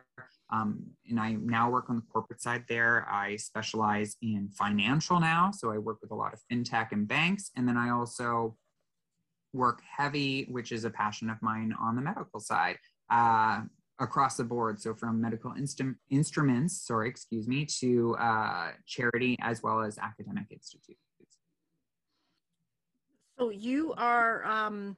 Um, 0.49 0.81
and 1.09 1.19
I 1.19 1.33
now 1.33 1.69
work 1.69 1.89
on 1.89 1.97
the 1.97 2.03
corporate 2.03 2.41
side 2.41 2.63
there. 2.69 3.05
I 3.11 3.35
specialize 3.35 4.15
in 4.21 4.49
financial 4.49 5.19
now. 5.19 5.51
So 5.51 5.73
I 5.73 5.77
work 5.77 5.97
with 6.01 6.11
a 6.11 6.15
lot 6.15 6.33
of 6.33 6.39
fintech 6.49 6.93
and 6.93 7.05
banks. 7.05 7.51
And 7.57 7.67
then 7.67 7.75
I 7.75 7.89
also 7.89 8.55
work 9.51 9.81
heavy, 9.97 10.47
which 10.49 10.71
is 10.71 10.85
a 10.85 10.89
passion 10.89 11.29
of 11.29 11.41
mine 11.41 11.75
on 11.79 11.97
the 11.97 12.01
medical 12.01 12.39
side. 12.39 12.77
Uh, 13.09 13.63
across 13.99 14.37
the 14.37 14.43
board. 14.43 14.79
So 14.79 14.93
from 14.93 15.19
medical 15.21 15.53
inst- 15.53 15.81
instruments 16.09 16.77
sorry 16.85 17.09
excuse 17.09 17.47
me 17.47 17.65
to 17.79 18.15
uh, 18.17 18.71
charity 18.85 19.37
as 19.41 19.63
well 19.63 19.81
as 19.81 19.97
academic 19.97 20.45
institutes. 20.51 20.99
So 23.37 23.49
you 23.49 23.93
are 23.97 24.45
um 24.45 24.97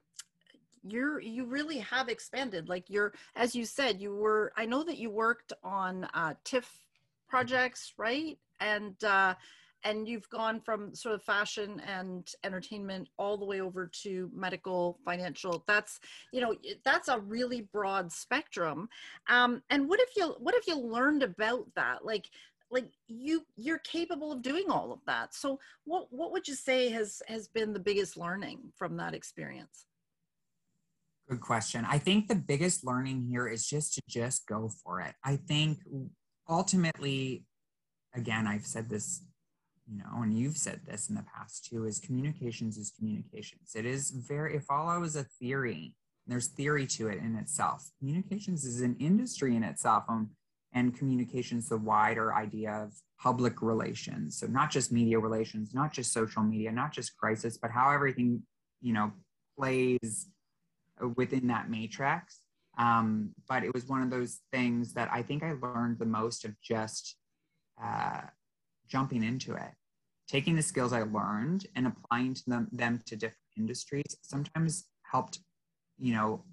you're 0.82 1.20
you 1.20 1.44
really 1.44 1.78
have 1.78 2.08
expanded. 2.08 2.68
Like 2.68 2.88
you're 2.88 3.12
as 3.36 3.54
you 3.54 3.64
said 3.66 4.00
you 4.00 4.14
were 4.14 4.52
i 4.56 4.64
know 4.64 4.82
that 4.82 4.96
you 4.96 5.10
worked 5.10 5.52
on 5.62 6.04
uh 6.14 6.34
tiff 6.44 6.70
projects 7.28 7.92
right? 7.98 8.38
And 8.60 9.02
uh 9.04 9.34
and 9.84 10.06
you've 10.06 10.28
gone 10.30 10.60
from 10.60 10.94
sort 10.94 11.14
of 11.14 11.22
fashion 11.22 11.80
and 11.86 12.32
entertainment 12.44 13.08
all 13.18 13.36
the 13.36 13.44
way 13.44 13.60
over 13.60 13.90
to 14.02 14.30
medical 14.34 14.98
financial 15.04 15.64
that's 15.66 16.00
you 16.32 16.40
know 16.40 16.54
that's 16.84 17.08
a 17.08 17.18
really 17.20 17.62
broad 17.72 18.12
spectrum. 18.12 18.88
Um 19.28 19.62
and 19.70 19.88
what 19.88 20.00
if 20.00 20.10
you 20.16 20.34
what 20.38 20.54
have 20.54 20.64
you 20.66 20.78
learned 20.78 21.22
about 21.22 21.66
that? 21.76 22.04
Like 22.04 22.26
like 22.70 22.90
you 23.08 23.44
you're 23.56 23.78
capable 23.78 24.32
of 24.32 24.42
doing 24.42 24.70
all 24.70 24.92
of 24.92 25.00
that. 25.06 25.34
So 25.34 25.58
what 25.84 26.06
what 26.10 26.32
would 26.32 26.46
you 26.46 26.54
say 26.54 26.88
has 26.90 27.22
has 27.26 27.48
been 27.48 27.72
the 27.72 27.80
biggest 27.80 28.16
learning 28.16 28.72
from 28.76 28.96
that 28.98 29.14
experience? 29.14 29.86
Good 31.28 31.40
question. 31.40 31.86
I 31.88 31.98
think 31.98 32.26
the 32.26 32.34
biggest 32.34 32.84
learning 32.84 33.28
here 33.30 33.46
is 33.46 33.66
just 33.66 33.94
to 33.94 34.02
just 34.08 34.46
go 34.48 34.68
for 34.82 35.00
it. 35.00 35.14
I 35.24 35.36
think 35.36 35.78
ultimately 36.50 37.44
again 38.14 38.46
i've 38.46 38.66
said 38.66 38.90
this 38.90 39.22
you 39.90 39.98
know 39.98 40.22
and 40.22 40.38
you've 40.38 40.56
said 40.56 40.80
this 40.86 41.08
in 41.08 41.16
the 41.16 41.24
past 41.24 41.66
too 41.66 41.84
is 41.84 41.98
communications 41.98 42.78
is 42.78 42.92
communications. 42.96 43.74
It 43.74 43.84
is 43.84 44.10
very 44.10 44.56
it 44.56 44.62
follows 44.62 45.16
a 45.16 45.24
theory 45.24 45.94
there's 46.26 46.48
theory 46.48 46.86
to 46.86 47.08
it 47.08 47.18
in 47.18 47.34
itself. 47.34 47.90
Communications 47.98 48.64
is 48.64 48.82
an 48.82 48.94
industry 49.00 49.56
in 49.56 49.64
itself 49.64 50.04
um, 50.08 50.30
and 50.72 50.96
communications 50.96 51.68
the 51.68 51.76
wider 51.76 52.32
idea 52.32 52.70
of 52.72 52.92
public 53.20 53.60
relations. 53.60 54.38
So 54.38 54.46
not 54.46 54.70
just 54.70 54.92
media 54.92 55.18
relations 55.18 55.74
not 55.74 55.92
just 55.92 56.12
social 56.12 56.42
media 56.42 56.70
not 56.70 56.92
just 56.92 57.16
crisis 57.16 57.58
but 57.58 57.70
how 57.70 57.90
everything 57.90 58.42
you 58.80 58.92
know 58.92 59.12
plays 59.58 60.28
within 61.16 61.48
that 61.48 61.68
matrix. 61.68 62.40
Um, 62.78 63.30
but 63.48 63.64
it 63.64 63.74
was 63.74 63.86
one 63.86 64.02
of 64.02 64.10
those 64.10 64.38
things 64.52 64.94
that 64.94 65.10
i 65.12 65.22
think 65.22 65.42
i 65.42 65.52
learned 65.52 65.98
the 65.98 66.06
most 66.06 66.44
of 66.44 66.58
just 66.62 67.16
uh, 67.82 68.22
jumping 68.88 69.24
into 69.24 69.54
it 69.54 69.72
taking 70.30 70.54
the 70.54 70.62
skills 70.62 70.92
i 70.92 71.02
learned 71.02 71.66
and 71.74 71.86
applying 71.86 72.34
to 72.34 72.42
them, 72.46 72.68
them 72.72 73.00
to 73.06 73.16
different 73.16 73.36
industries 73.56 74.16
sometimes 74.22 74.86
helped 75.02 75.40
you 75.98 76.14
know 76.14 76.44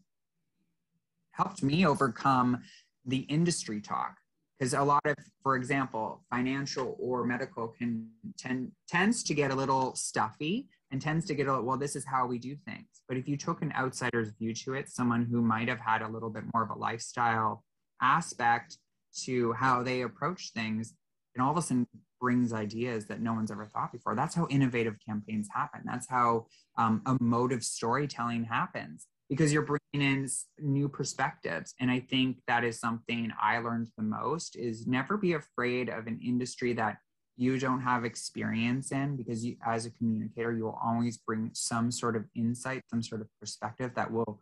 helped 1.37 1.63
me 1.63 1.85
overcome 1.85 2.61
the 3.05 3.19
industry 3.29 3.79
talk. 3.79 4.17
Because 4.59 4.73
a 4.73 4.81
lot 4.81 5.05
of 5.05 5.15
for 5.43 5.55
example 5.55 6.23
financial 6.31 6.97
or 6.99 7.23
medical 7.23 7.67
can 7.67 8.09
tend 8.37 8.71
tends 8.87 9.23
to 9.23 9.35
get 9.35 9.51
a 9.51 9.55
little 9.55 9.95
stuffy 9.95 10.67
and 10.89 11.01
tends 11.01 11.25
to 11.25 11.35
get 11.35 11.47
a 11.47 11.51
little, 11.51 11.65
well 11.65 11.77
this 11.77 11.95
is 11.95 12.03
how 12.05 12.25
we 12.25 12.39
do 12.39 12.55
things. 12.65 12.87
But 13.07 13.17
if 13.17 13.27
you 13.27 13.37
took 13.37 13.61
an 13.61 13.71
outsider's 13.77 14.29
view 14.39 14.53
to 14.55 14.73
it 14.73 14.89
someone 14.89 15.25
who 15.29 15.41
might 15.43 15.67
have 15.67 15.79
had 15.79 16.01
a 16.01 16.07
little 16.07 16.31
bit 16.31 16.43
more 16.53 16.63
of 16.63 16.71
a 16.71 16.79
lifestyle 16.79 17.63
aspect 18.01 18.77
to 19.25 19.53
how 19.53 19.83
they 19.83 20.01
approach 20.01 20.51
things 20.53 20.95
and 21.35 21.43
all 21.43 21.51
of 21.51 21.57
a 21.57 21.61
sudden 21.61 21.87
brings 22.19 22.53
ideas 22.53 23.05
that 23.05 23.21
no 23.21 23.33
one's 23.33 23.51
ever 23.51 23.65
thought 23.65 23.91
before. 23.91 24.15
That's 24.15 24.35
how 24.35 24.47
innovative 24.49 24.95
campaigns 25.05 25.47
happen. 25.53 25.81
That's 25.85 26.07
how 26.07 26.47
um, 26.77 27.01
emotive 27.07 27.63
storytelling 27.63 28.45
happens 28.45 29.07
because 29.29 29.51
you're 29.51 29.63
bringing 29.63 30.13
in 30.15 30.29
new 30.59 30.87
perspectives. 30.87 31.73
And 31.79 31.91
i 31.91 31.99
think 31.99 32.37
that 32.47 32.63
is 32.63 32.79
something 32.79 33.31
i 33.41 33.57
learned 33.59 33.89
the 33.97 34.03
most 34.03 34.55
is 34.55 34.87
never 34.87 35.17
be 35.17 35.33
afraid 35.33 35.89
of 35.89 36.07
an 36.07 36.19
industry 36.23 36.73
that 36.73 36.97
you 37.39 37.59
don't 37.59 37.81
have 37.81 38.03
experience 38.03 38.91
in 38.91 39.15
because 39.15 39.45
you, 39.45 39.57
as 39.65 39.85
a 39.85 39.91
communicator 39.91 40.53
you 40.53 40.63
will 40.63 40.79
always 40.83 41.17
bring 41.17 41.51
some 41.53 41.91
sort 41.91 42.15
of 42.15 42.25
insight 42.35 42.81
some 42.89 43.03
sort 43.03 43.21
of 43.21 43.27
perspective 43.39 43.91
that 43.95 44.11
will 44.11 44.41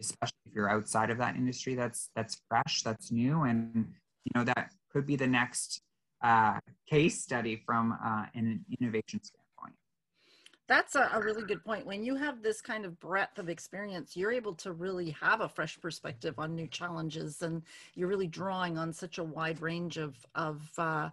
especially 0.00 0.36
if 0.46 0.54
you're 0.54 0.70
outside 0.70 1.10
of 1.10 1.18
that 1.18 1.36
industry 1.36 1.74
that's 1.74 2.10
that's 2.14 2.40
fresh 2.48 2.82
that's 2.82 3.10
new. 3.10 3.42
And 3.42 3.92
you 4.24 4.32
know 4.34 4.44
that 4.44 4.70
could 4.92 5.06
be 5.06 5.16
the 5.16 5.26
next 5.26 5.80
uh, 6.24 6.58
case 6.90 7.22
study 7.22 7.62
from 7.64 7.96
uh, 8.04 8.26
an 8.34 8.64
innovation 8.80 9.22
standpoint 9.22 9.44
that's 10.66 10.94
a, 10.94 11.10
a, 11.12 11.20
really 11.20 11.42
good 11.42 11.62
point. 11.64 11.84
When 11.84 12.02
you 12.02 12.14
have 12.14 12.42
this 12.42 12.60
kind 12.60 12.86
of 12.86 12.98
breadth 12.98 13.38
of 13.38 13.48
experience, 13.48 14.16
you're 14.16 14.32
able 14.32 14.54
to 14.54 14.72
really 14.72 15.10
have 15.10 15.42
a 15.42 15.48
fresh 15.48 15.78
perspective 15.78 16.38
on 16.38 16.54
new 16.54 16.66
challenges, 16.66 17.42
and 17.42 17.62
you're 17.94 18.08
really 18.08 18.26
drawing 18.26 18.78
on 18.78 18.92
such 18.92 19.18
a 19.18 19.24
wide 19.24 19.60
range 19.60 19.98
of 19.98 20.16
of 20.34 20.62
uh, 20.78 21.10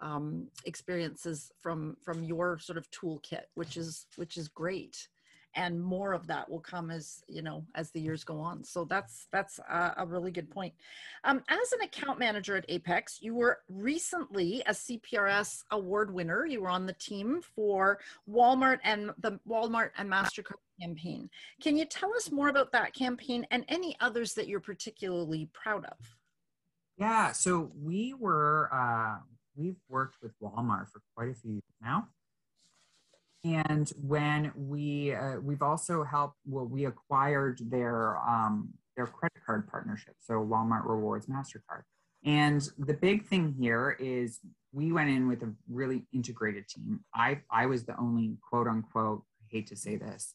um, 0.00 0.46
experiences 0.66 1.50
from 1.60 1.96
from 2.02 2.22
your 2.22 2.58
sort 2.58 2.78
of 2.78 2.88
toolkit, 2.92 3.46
which 3.54 3.76
is 3.76 4.06
which 4.16 4.36
is 4.36 4.46
great 4.46 5.08
and 5.54 5.80
more 5.80 6.12
of 6.12 6.26
that 6.26 6.48
will 6.48 6.60
come 6.60 6.90
as 6.90 7.22
you 7.28 7.42
know 7.42 7.64
as 7.74 7.90
the 7.90 8.00
years 8.00 8.24
go 8.24 8.38
on. 8.38 8.64
So 8.64 8.84
that's 8.84 9.26
that's 9.32 9.58
a, 9.58 9.94
a 9.98 10.06
really 10.06 10.30
good 10.30 10.50
point. 10.50 10.74
Um, 11.24 11.42
as 11.48 11.72
an 11.72 11.82
account 11.82 12.18
manager 12.18 12.56
at 12.56 12.64
apex 12.68 13.18
you 13.20 13.34
were 13.34 13.60
recently 13.68 14.62
a 14.66 14.72
cprs 14.72 15.62
award 15.70 16.12
winner. 16.12 16.46
You 16.46 16.62
were 16.62 16.68
on 16.68 16.86
the 16.86 16.92
team 16.94 17.40
for 17.54 17.98
walmart 18.28 18.78
and 18.84 19.10
the 19.18 19.38
walmart 19.48 19.90
and 19.98 20.10
mastercard 20.10 20.54
campaign. 20.80 21.28
Can 21.60 21.76
you 21.76 21.84
tell 21.84 22.14
us 22.14 22.30
more 22.30 22.48
about 22.48 22.72
that 22.72 22.94
campaign 22.94 23.46
and 23.50 23.64
any 23.68 23.96
others 24.00 24.34
that 24.34 24.48
you're 24.48 24.60
particularly 24.60 25.48
proud 25.52 25.84
of? 25.84 25.98
Yeah 26.98 27.32
so 27.32 27.70
we 27.80 28.14
were 28.18 28.70
uh, 28.72 29.18
we've 29.56 29.80
worked 29.88 30.16
with 30.22 30.32
walmart 30.40 30.88
for 30.88 31.00
quite 31.14 31.28
a 31.30 31.34
few 31.34 31.52
years 31.52 31.62
now 31.82 32.08
and 33.44 33.92
when 34.00 34.52
we 34.54 35.14
uh, 35.14 35.36
we've 35.40 35.62
also 35.62 36.04
helped 36.04 36.36
well 36.46 36.66
we 36.66 36.84
acquired 36.84 37.60
their 37.70 38.16
um, 38.18 38.68
their 38.96 39.06
credit 39.06 39.40
card 39.44 39.68
partnership 39.68 40.14
so 40.20 40.34
walmart 40.34 40.84
rewards 40.84 41.26
mastercard. 41.26 41.82
And 42.24 42.62
the 42.78 42.94
big 42.94 43.26
thing 43.26 43.52
here 43.58 43.96
is 43.98 44.38
we 44.72 44.92
went 44.92 45.10
in 45.10 45.26
with 45.26 45.42
a 45.42 45.52
really 45.68 46.06
integrated 46.12 46.68
team. 46.68 47.00
I 47.14 47.40
i 47.50 47.66
was 47.66 47.84
the 47.84 47.98
only 47.98 48.36
quote 48.48 48.68
unquote 48.68 49.22
I 49.40 49.44
hate 49.50 49.66
to 49.68 49.76
say 49.76 49.96
this 49.96 50.34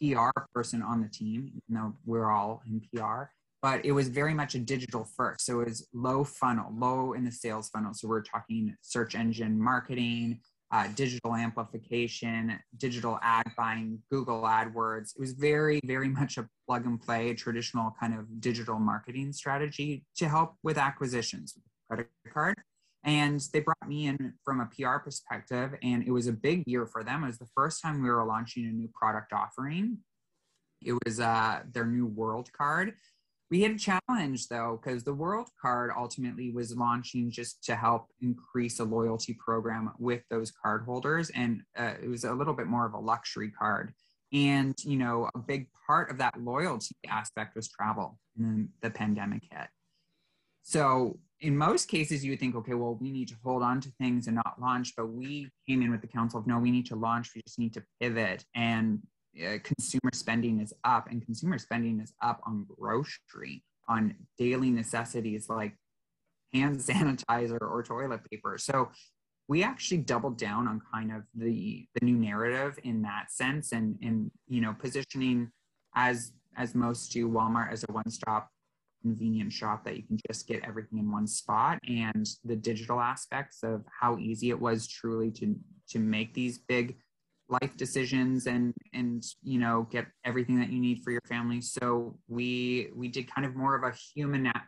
pr 0.00 0.30
person 0.52 0.82
on 0.82 1.00
the 1.00 1.08
team 1.08 1.48
even 1.48 1.80
though 1.82 1.94
we're 2.04 2.30
all 2.30 2.62
in 2.66 2.80
pr 2.80 3.30
but 3.60 3.84
it 3.84 3.90
was 3.90 4.08
very 4.08 4.34
much 4.34 4.54
a 4.54 4.60
digital 4.60 5.04
first. 5.16 5.44
So 5.44 5.60
it 5.60 5.68
was 5.68 5.88
low 5.92 6.24
funnel 6.24 6.72
low 6.76 7.12
in 7.12 7.24
the 7.24 7.32
sales 7.32 7.68
funnel. 7.68 7.94
So 7.94 8.08
we're 8.08 8.22
talking 8.22 8.76
search 8.82 9.14
engine 9.14 9.60
marketing 9.60 10.40
uh, 10.70 10.88
digital 10.94 11.34
amplification, 11.34 12.58
digital 12.76 13.18
ad 13.22 13.50
buying, 13.56 14.00
Google 14.10 14.42
AdWords. 14.42 15.14
It 15.16 15.20
was 15.20 15.32
very, 15.32 15.80
very 15.84 16.08
much 16.20 16.38
a 16.38 16.48
plug 16.66 16.86
and 16.86 17.00
play, 17.00 17.34
traditional 17.34 17.94
kind 17.98 18.14
of 18.14 18.40
digital 18.40 18.78
marketing 18.78 19.32
strategy 19.32 20.04
to 20.16 20.28
help 20.28 20.54
with 20.62 20.78
acquisitions 20.78 21.54
credit 21.88 22.08
card. 22.32 22.54
And 23.04 23.40
they 23.52 23.60
brought 23.60 23.88
me 23.88 24.06
in 24.06 24.34
from 24.44 24.60
a 24.60 24.66
PR 24.66 24.98
perspective, 24.98 25.70
and 25.82 26.02
it 26.06 26.10
was 26.10 26.26
a 26.26 26.32
big 26.32 26.64
year 26.66 26.84
for 26.84 27.04
them. 27.04 27.22
It 27.22 27.28
was 27.28 27.38
the 27.38 27.48
first 27.54 27.80
time 27.80 28.02
we 28.02 28.10
were 28.10 28.24
launching 28.24 28.66
a 28.66 28.70
new 28.70 28.90
product 28.92 29.32
offering. 29.32 29.98
It 30.84 30.94
was 31.04 31.18
uh, 31.20 31.60
their 31.72 31.86
new 31.86 32.06
World 32.06 32.52
Card, 32.52 32.94
we 33.50 33.62
had 33.62 33.72
a 33.72 33.78
challenge 33.78 34.48
though, 34.48 34.78
because 34.82 35.04
the 35.04 35.14
World 35.14 35.48
Card 35.60 35.90
ultimately 35.96 36.50
was 36.50 36.76
launching 36.76 37.30
just 37.30 37.64
to 37.64 37.76
help 37.76 38.08
increase 38.20 38.78
a 38.78 38.84
loyalty 38.84 39.34
program 39.34 39.92
with 39.98 40.22
those 40.30 40.50
card 40.50 40.84
holders. 40.84 41.30
And 41.30 41.62
uh, 41.76 41.94
it 42.02 42.08
was 42.08 42.24
a 42.24 42.32
little 42.32 42.54
bit 42.54 42.66
more 42.66 42.86
of 42.86 42.94
a 42.94 42.98
luxury 42.98 43.50
card. 43.50 43.92
And, 44.32 44.74
you 44.84 44.98
know, 44.98 45.30
a 45.34 45.38
big 45.38 45.68
part 45.86 46.10
of 46.10 46.18
that 46.18 46.38
loyalty 46.38 46.94
aspect 47.08 47.56
was 47.56 47.68
travel. 47.68 48.18
And 48.36 48.46
then 48.46 48.68
the 48.82 48.90
pandemic 48.90 49.44
hit. 49.50 49.68
So 50.62 51.18
in 51.40 51.56
most 51.56 51.88
cases, 51.88 52.22
you 52.22 52.32
would 52.32 52.40
think, 52.40 52.54
okay, 52.54 52.74
well, 52.74 52.98
we 53.00 53.10
need 53.10 53.28
to 53.28 53.36
hold 53.42 53.62
on 53.62 53.80
to 53.80 53.90
things 53.92 54.26
and 54.26 54.36
not 54.36 54.60
launch. 54.60 54.92
But 54.94 55.06
we 55.06 55.48
came 55.66 55.80
in 55.80 55.90
with 55.90 56.02
the 56.02 56.06
counsel 56.06 56.40
of 56.40 56.46
no, 56.46 56.58
we 56.58 56.70
need 56.70 56.84
to 56.86 56.96
launch. 56.96 57.30
We 57.34 57.40
just 57.40 57.58
need 57.58 57.72
to 57.74 57.82
pivot. 58.00 58.44
And 58.54 59.00
consumer 59.62 60.10
spending 60.12 60.60
is 60.60 60.72
up 60.84 61.10
and 61.10 61.24
consumer 61.24 61.58
spending 61.58 62.00
is 62.00 62.12
up 62.22 62.40
on 62.46 62.66
grocery 62.78 63.62
on 63.88 64.14
daily 64.36 64.70
necessities 64.70 65.48
like 65.48 65.74
hand 66.52 66.76
sanitizer 66.78 67.60
or 67.60 67.82
toilet 67.82 68.20
paper. 68.30 68.58
So 68.58 68.90
we 69.48 69.62
actually 69.62 69.98
doubled 69.98 70.38
down 70.38 70.68
on 70.68 70.80
kind 70.92 71.12
of 71.12 71.22
the 71.34 71.86
the 71.94 72.04
new 72.04 72.16
narrative 72.16 72.78
in 72.84 73.02
that 73.02 73.30
sense 73.30 73.72
and 73.72 73.96
and 74.02 74.30
you 74.46 74.60
know 74.60 74.74
positioning 74.78 75.50
as 75.94 76.32
as 76.56 76.74
most 76.74 77.12
do, 77.12 77.28
Walmart 77.28 77.72
as 77.72 77.84
a 77.88 77.92
one-stop 77.92 78.50
convenient 79.02 79.52
shop 79.52 79.84
that 79.84 79.96
you 79.96 80.02
can 80.02 80.18
just 80.28 80.48
get 80.48 80.64
everything 80.64 80.98
in 80.98 81.10
one 81.10 81.26
spot. 81.26 81.78
And 81.88 82.28
the 82.44 82.56
digital 82.56 83.00
aspects 83.00 83.62
of 83.62 83.84
how 84.00 84.18
easy 84.18 84.50
it 84.50 84.60
was 84.60 84.86
truly 84.86 85.30
to 85.32 85.54
to 85.90 85.98
make 85.98 86.34
these 86.34 86.58
big 86.58 86.96
life 87.48 87.76
decisions 87.76 88.46
and 88.46 88.74
and 88.92 89.24
you 89.42 89.58
know 89.58 89.88
get 89.90 90.06
everything 90.24 90.58
that 90.58 90.70
you 90.70 90.80
need 90.80 91.02
for 91.02 91.10
your 91.10 91.22
family. 91.28 91.60
So 91.60 92.18
we 92.28 92.90
we 92.94 93.08
did 93.08 93.32
kind 93.32 93.46
of 93.46 93.56
more 93.56 93.74
of 93.74 93.82
a 93.82 93.96
human 94.14 94.46
a 94.46 94.62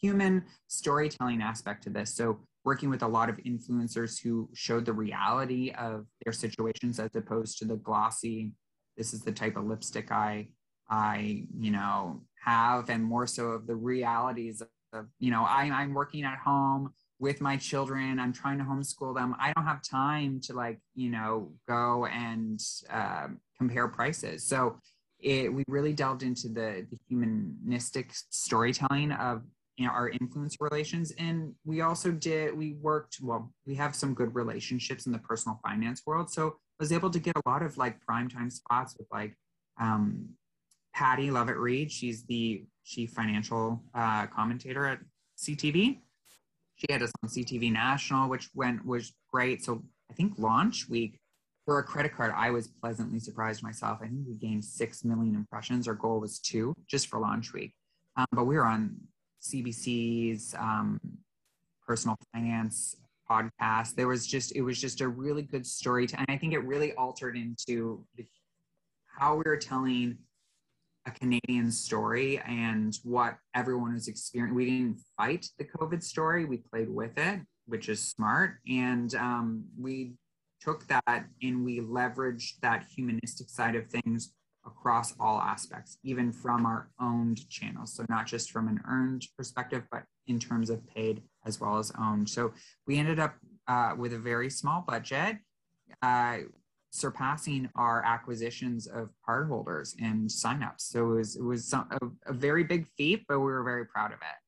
human 0.00 0.44
storytelling 0.68 1.42
aspect 1.42 1.84
to 1.84 1.90
this. 1.90 2.14
So 2.14 2.40
working 2.64 2.88
with 2.88 3.02
a 3.02 3.08
lot 3.08 3.28
of 3.28 3.36
influencers 3.38 4.20
who 4.20 4.48
showed 4.54 4.86
the 4.86 4.92
reality 4.92 5.70
of 5.78 6.06
their 6.24 6.32
situations 6.32 6.98
as 6.98 7.14
opposed 7.14 7.58
to 7.58 7.64
the 7.64 7.76
glossy 7.76 8.52
this 8.96 9.12
is 9.12 9.22
the 9.22 9.32
type 9.32 9.56
of 9.56 9.64
lipstick 9.64 10.10
i 10.10 10.46
i 10.88 11.44
you 11.58 11.70
know 11.70 12.22
have 12.42 12.88
and 12.90 13.04
more 13.04 13.26
so 13.26 13.48
of 13.48 13.66
the 13.66 13.74
realities 13.74 14.62
of 14.92 15.06
you 15.18 15.30
know 15.30 15.42
I, 15.44 15.64
i'm 15.64 15.94
working 15.94 16.24
at 16.24 16.38
home 16.38 16.92
with 17.18 17.40
my 17.40 17.56
children 17.56 18.18
i'm 18.18 18.32
trying 18.32 18.58
to 18.58 18.64
homeschool 18.64 19.14
them 19.14 19.34
i 19.40 19.52
don't 19.54 19.66
have 19.66 19.82
time 19.82 20.40
to 20.40 20.52
like 20.52 20.78
you 20.94 21.10
know 21.10 21.52
go 21.68 22.06
and 22.06 22.60
uh, 22.90 23.28
compare 23.58 23.88
prices 23.88 24.46
so 24.46 24.76
it, 25.20 25.52
we 25.52 25.64
really 25.68 25.94
delved 25.94 26.22
into 26.22 26.48
the, 26.48 26.86
the 26.90 26.98
humanistic 27.08 28.10
storytelling 28.30 29.10
of 29.12 29.42
you 29.76 29.86
know 29.86 29.92
our 29.92 30.10
influence 30.10 30.56
relations 30.60 31.12
and 31.18 31.52
we 31.64 31.80
also 31.80 32.10
did 32.10 32.56
we 32.56 32.74
worked 32.80 33.18
well 33.22 33.52
we 33.66 33.74
have 33.74 33.94
some 33.94 34.14
good 34.14 34.34
relationships 34.34 35.06
in 35.06 35.12
the 35.12 35.18
personal 35.18 35.58
finance 35.64 36.02
world 36.06 36.30
so 36.30 36.56
I 36.78 36.82
was 36.82 36.92
able 36.92 37.10
to 37.10 37.20
get 37.20 37.36
a 37.36 37.48
lot 37.48 37.62
of 37.62 37.78
like 37.78 38.00
prime 38.00 38.28
time 38.28 38.50
spots 38.50 38.96
with 38.98 39.06
like 39.12 39.36
um, 39.80 40.30
Pattie 40.92 41.30
Lovett-Reid. 41.30 41.90
She's 41.90 42.24
the 42.24 42.64
chief 42.84 43.10
financial 43.10 43.82
uh, 43.94 44.26
commentator 44.26 44.86
at 44.86 44.98
CTV. 45.38 46.00
She 46.76 46.86
had 46.90 47.02
us 47.02 47.12
on 47.22 47.28
CTV 47.28 47.72
National, 47.72 48.28
which 48.28 48.50
went 48.54 48.84
was 48.84 49.12
great. 49.32 49.64
So 49.64 49.82
I 50.10 50.14
think 50.14 50.34
launch 50.38 50.88
week 50.88 51.18
for 51.64 51.78
a 51.78 51.82
credit 51.82 52.14
card, 52.14 52.32
I 52.36 52.50
was 52.50 52.68
pleasantly 52.68 53.18
surprised 53.18 53.62
myself. 53.62 53.98
I 54.02 54.06
think 54.06 54.26
we 54.26 54.34
gained 54.34 54.64
six 54.64 55.04
million 55.04 55.34
impressions. 55.34 55.88
Our 55.88 55.94
goal 55.94 56.20
was 56.20 56.38
two 56.38 56.74
just 56.86 57.08
for 57.08 57.18
launch 57.18 57.52
week, 57.52 57.72
um, 58.16 58.26
but 58.32 58.44
we 58.44 58.56
were 58.56 58.66
on 58.66 58.96
CBC's 59.42 60.54
um, 60.58 61.00
personal 61.86 62.16
finance 62.32 62.96
podcast. 63.30 63.94
There 63.94 64.08
was 64.08 64.26
just 64.26 64.54
it 64.54 64.62
was 64.62 64.80
just 64.80 65.00
a 65.00 65.08
really 65.08 65.42
good 65.42 65.66
story, 65.66 66.06
to, 66.06 66.18
and 66.18 66.26
I 66.28 66.36
think 66.36 66.52
it 66.52 66.58
really 66.60 66.92
altered 66.94 67.36
into 67.36 68.04
the, 68.16 68.26
how 69.06 69.36
we 69.36 69.44
were 69.46 69.56
telling 69.56 70.18
a 71.06 71.10
Canadian 71.10 71.70
story 71.70 72.40
and 72.46 72.98
what 73.02 73.36
everyone 73.54 73.94
was 73.94 74.08
experiencing. 74.08 74.54
We 74.54 74.64
didn't 74.64 75.00
fight 75.16 75.46
the 75.58 75.64
COVID 75.64 76.02
story, 76.02 76.44
we 76.44 76.58
played 76.58 76.88
with 76.88 77.16
it, 77.18 77.40
which 77.66 77.88
is 77.88 78.00
smart. 78.00 78.56
And 78.68 79.14
um, 79.14 79.64
we 79.78 80.14
took 80.60 80.86
that 80.86 81.26
and 81.42 81.64
we 81.64 81.80
leveraged 81.80 82.60
that 82.62 82.86
humanistic 82.94 83.50
side 83.50 83.76
of 83.76 83.86
things 83.88 84.32
across 84.66 85.14
all 85.20 85.40
aspects, 85.40 85.98
even 86.04 86.32
from 86.32 86.64
our 86.64 86.88
owned 86.98 87.46
channels. 87.50 87.94
So, 87.94 88.06
not 88.08 88.26
just 88.26 88.50
from 88.50 88.68
an 88.68 88.80
earned 88.88 89.26
perspective, 89.36 89.82
but 89.90 90.04
in 90.26 90.38
terms 90.38 90.70
of 90.70 90.86
paid 90.86 91.22
as 91.44 91.60
well 91.60 91.78
as 91.78 91.92
owned. 92.00 92.30
So, 92.30 92.52
we 92.86 92.98
ended 92.98 93.18
up 93.18 93.34
uh, 93.68 93.94
with 93.96 94.14
a 94.14 94.18
very 94.18 94.48
small 94.48 94.82
budget. 94.86 95.36
Uh, 96.02 96.38
surpassing 96.94 97.68
our 97.74 98.04
acquisitions 98.04 98.86
of 98.86 99.10
cardholders 99.28 99.96
and 100.00 100.28
signups. 100.28 100.82
So 100.82 101.10
it 101.10 101.16
was 101.16 101.36
it 101.36 101.42
was 101.42 101.68
some, 101.68 101.88
a, 101.90 102.30
a, 102.30 102.32
very 102.32 102.62
big 102.62 102.86
feat, 102.96 103.24
but 103.28 103.40
we 103.40 103.46
were 103.46 103.64
very 103.64 103.84
proud 103.84 104.12
of 104.12 104.18
it. 104.18 104.38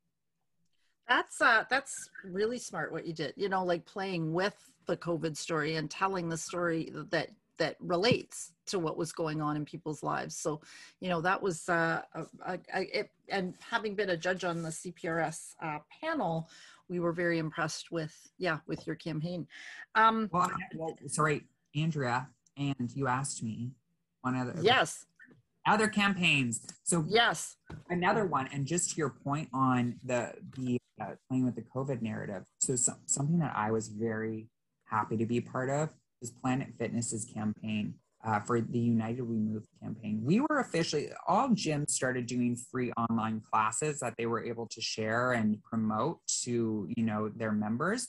That's 1.09 1.41
uh, 1.41 1.65
that's 1.69 1.93
really 2.25 2.59
smart 2.59 2.93
what 2.93 3.05
you 3.05 3.13
did. 3.13 3.35
You 3.37 3.49
know, 3.49 3.65
like 3.65 3.85
playing 3.85 4.33
with 4.33 4.55
the 4.87 4.97
COVID 4.97 5.37
story 5.37 5.75
and 5.75 5.91
telling 5.91 6.29
the 6.29 6.39
story 6.39 6.93
that 7.11 7.31
that 7.59 7.77
relates 7.81 8.53
to 8.67 8.79
what 8.79 8.97
was 8.97 9.13
going 9.13 9.41
on 9.41 9.57
in 9.57 9.65
people's 9.65 10.03
lives. 10.03 10.37
So, 10.37 10.61
you 11.01 11.09
know, 11.09 11.21
that 11.23 11.41
was 11.41 11.69
uh, 11.69 12.03
a, 12.15 12.59
a, 12.75 12.99
it, 12.99 13.11
and 13.29 13.55
having 13.61 13.95
been 13.95 14.11
a 14.11 14.17
judge 14.17 14.45
on 14.45 14.63
the 14.63 14.69
CPRS 14.69 15.55
uh, 15.63 15.79
panel, 16.03 16.49
we 16.89 17.01
were 17.01 17.13
very 17.13 17.39
impressed 17.39 17.91
with 17.91 18.15
yeah 18.39 18.59
with 18.69 18.87
your 18.87 18.95
campaign. 18.95 19.49
Um, 19.97 20.29
well, 20.33 20.51
well, 20.77 20.97
sorry, 21.09 21.45
Andrea, 21.75 22.29
and 22.57 22.91
you 22.95 23.07
asked 23.07 23.43
me 23.43 23.73
one 24.23 24.37
other 24.37 24.55
yes. 24.61 25.07
Other 25.67 25.89
campaigns. 25.89 26.65
So 26.85 27.05
yes. 27.09 27.57
another 27.91 28.25
one 28.25 28.49
and 28.53 28.67
just 28.67 28.91
to 28.91 28.97
your 28.97 29.11
point 29.11 29.49
on 29.53 29.99
the 30.05 30.33
the 30.57 30.79
uh, 31.01 31.15
playing 31.29 31.45
with 31.45 31.57
the 31.57 31.63
covid 31.63 32.03
narrative. 32.03 32.45
So, 32.61 32.77
so 32.77 32.95
something 33.07 33.39
that 33.41 33.53
i 33.55 33.71
was 33.71 33.89
very 33.89 34.49
happy 34.85 35.17
to 35.17 35.27
be 35.27 35.41
part 35.41 35.71
of 35.71 35.91
is 36.23 36.31
planet 36.31 36.69
fitness's 36.79 37.25
campaign 37.25 37.95
uh, 38.25 38.41
for 38.41 38.61
the 38.61 38.79
united 38.79 39.23
we 39.23 39.37
move 39.37 39.65
campaign. 39.83 40.21
We 40.25 40.41
were 40.41 40.61
officially 40.61 41.11
all 41.27 41.49
gyms 41.51 41.91
started 41.91 42.27
doing 42.27 42.57
free 42.57 42.93
online 42.93 43.41
classes 43.41 44.01
that 44.01 44.15
they 44.17 44.27
were 44.27 44.45
able 44.45 44.67
to 44.69 44.81
share 44.81 45.33
and 45.33 45.63
promote 45.63 46.21
to 46.45 46.89
you 46.97 47.05
know 47.05 47.29
their 47.29 47.53
members 47.53 48.09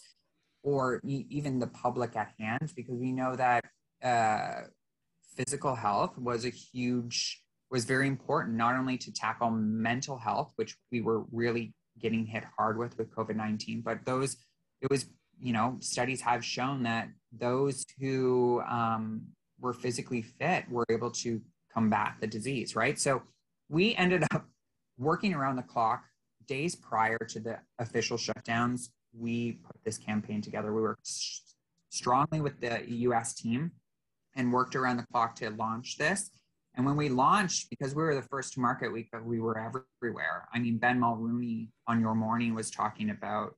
or 0.64 1.00
even 1.04 1.60
the 1.60 1.68
public 1.68 2.16
at 2.16 2.34
hand 2.40 2.72
because 2.76 2.96
we 2.96 3.12
know 3.12 3.36
that 3.36 3.66
uh, 4.04 4.62
physical 5.36 5.76
health 5.76 6.18
was 6.18 6.46
a 6.46 6.50
huge 6.50 7.42
was 7.70 7.84
very 7.84 8.08
important 8.08 8.56
not 8.56 8.76
only 8.76 8.98
to 8.98 9.12
tackle 9.12 9.50
mental 9.52 10.18
health 10.18 10.54
which 10.56 10.76
we 10.92 11.02
were 11.02 11.24
really 11.32 11.74
getting 12.00 12.26
hit 12.26 12.44
hard 12.58 12.78
with 12.78 12.98
with 12.98 13.14
covid-19 13.14 13.84
but 13.84 14.06
those 14.06 14.38
it 14.82 14.90
was 14.90 15.08
you 15.40 15.54
know 15.54 15.78
studies 15.80 16.22
have 16.22 16.44
shown 16.44 16.84
that 16.84 17.10
those 17.32 17.86
who 18.00 18.62
um, 18.62 19.22
were 19.60 19.74
physically 19.74 20.22
fit 20.22 20.70
were 20.70 20.86
able 20.90 21.12
to 21.12 21.42
combat 21.74 22.16
the 22.20 22.28
disease 22.28 22.76
right? 22.76 23.00
So 23.00 23.24
we 23.70 23.96
ended 23.96 24.24
up 24.34 24.46
working 24.98 25.34
around 25.34 25.58
the 25.58 25.64
clock 25.64 26.04
days 26.48 26.76
prior 26.76 27.18
to 27.18 27.40
the 27.40 27.60
official 27.80 28.18
shutdowns. 28.18 28.90
We 29.14 29.60
put 29.66 29.76
this 29.84 29.98
campaign 29.98 30.42
together. 30.42 30.74
We 30.74 30.82
worked 30.82 31.08
strongly 31.90 32.42
with 32.42 32.60
the 32.62 32.82
us 32.88 33.34
team 33.34 33.72
and 34.38 34.54
worked 34.54 34.76
around 34.76 34.98
the 34.98 35.06
clock 35.12 35.36
to 35.36 35.50
launch 35.50 35.98
this. 35.98 36.30
And 36.76 36.86
when 36.86 36.96
we 36.96 37.10
launched, 37.10 37.70
because 37.72 37.96
we 37.96 38.04
were 38.04 38.16
the 38.16 38.22
first 38.22 38.54
to 38.54 38.60
market, 38.60 38.94
we, 38.94 39.10
we 39.26 39.40
were 39.40 39.58
everywhere. 39.58 40.48
I 40.54 40.60
mean, 40.60 40.78
Ben 40.78 41.02
Mulroney 41.02 41.70
on 41.88 42.00
Your 42.00 42.14
Morning 42.14 42.54
was 42.54 42.70
talking 42.70 43.10
about 43.10 43.56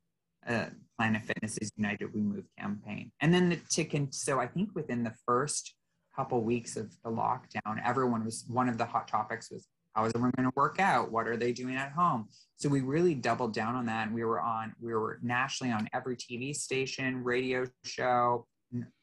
uh, 0.47 0.67
Planet 0.97 1.23
Fitness's 1.25 1.69
United 1.75 2.13
We 2.13 2.21
Move 2.21 2.45
campaign. 2.57 3.11
And 3.19 3.33
then 3.33 3.49
the 3.49 3.59
ticket, 3.69 4.13
so 4.13 4.39
I 4.39 4.47
think 4.47 4.69
within 4.73 5.03
the 5.03 5.13
first 5.25 5.75
couple 6.15 6.41
weeks 6.41 6.77
of 6.77 6.91
the 7.03 7.11
lockdown, 7.11 7.81
everyone 7.85 8.23
was, 8.23 8.45
one 8.47 8.69
of 8.69 8.77
the 8.77 8.85
hot 8.85 9.09
topics 9.09 9.51
was, 9.51 9.67
how 9.95 10.05
is 10.05 10.13
everyone 10.15 10.31
going 10.37 10.47
to 10.47 10.53
work 10.55 10.79
out? 10.79 11.11
What 11.11 11.27
are 11.27 11.35
they 11.35 11.51
doing 11.51 11.75
at 11.75 11.91
home? 11.91 12.29
So 12.55 12.69
we 12.69 12.79
really 12.79 13.15
doubled 13.15 13.53
down 13.53 13.75
on 13.75 13.85
that. 13.87 14.07
And 14.07 14.15
we 14.15 14.23
were 14.23 14.39
on, 14.39 14.73
we 14.79 14.93
were 14.93 15.19
nationally 15.21 15.73
on 15.73 15.89
every 15.93 16.15
TV 16.15 16.55
station, 16.55 17.21
radio 17.21 17.65
show, 17.83 18.45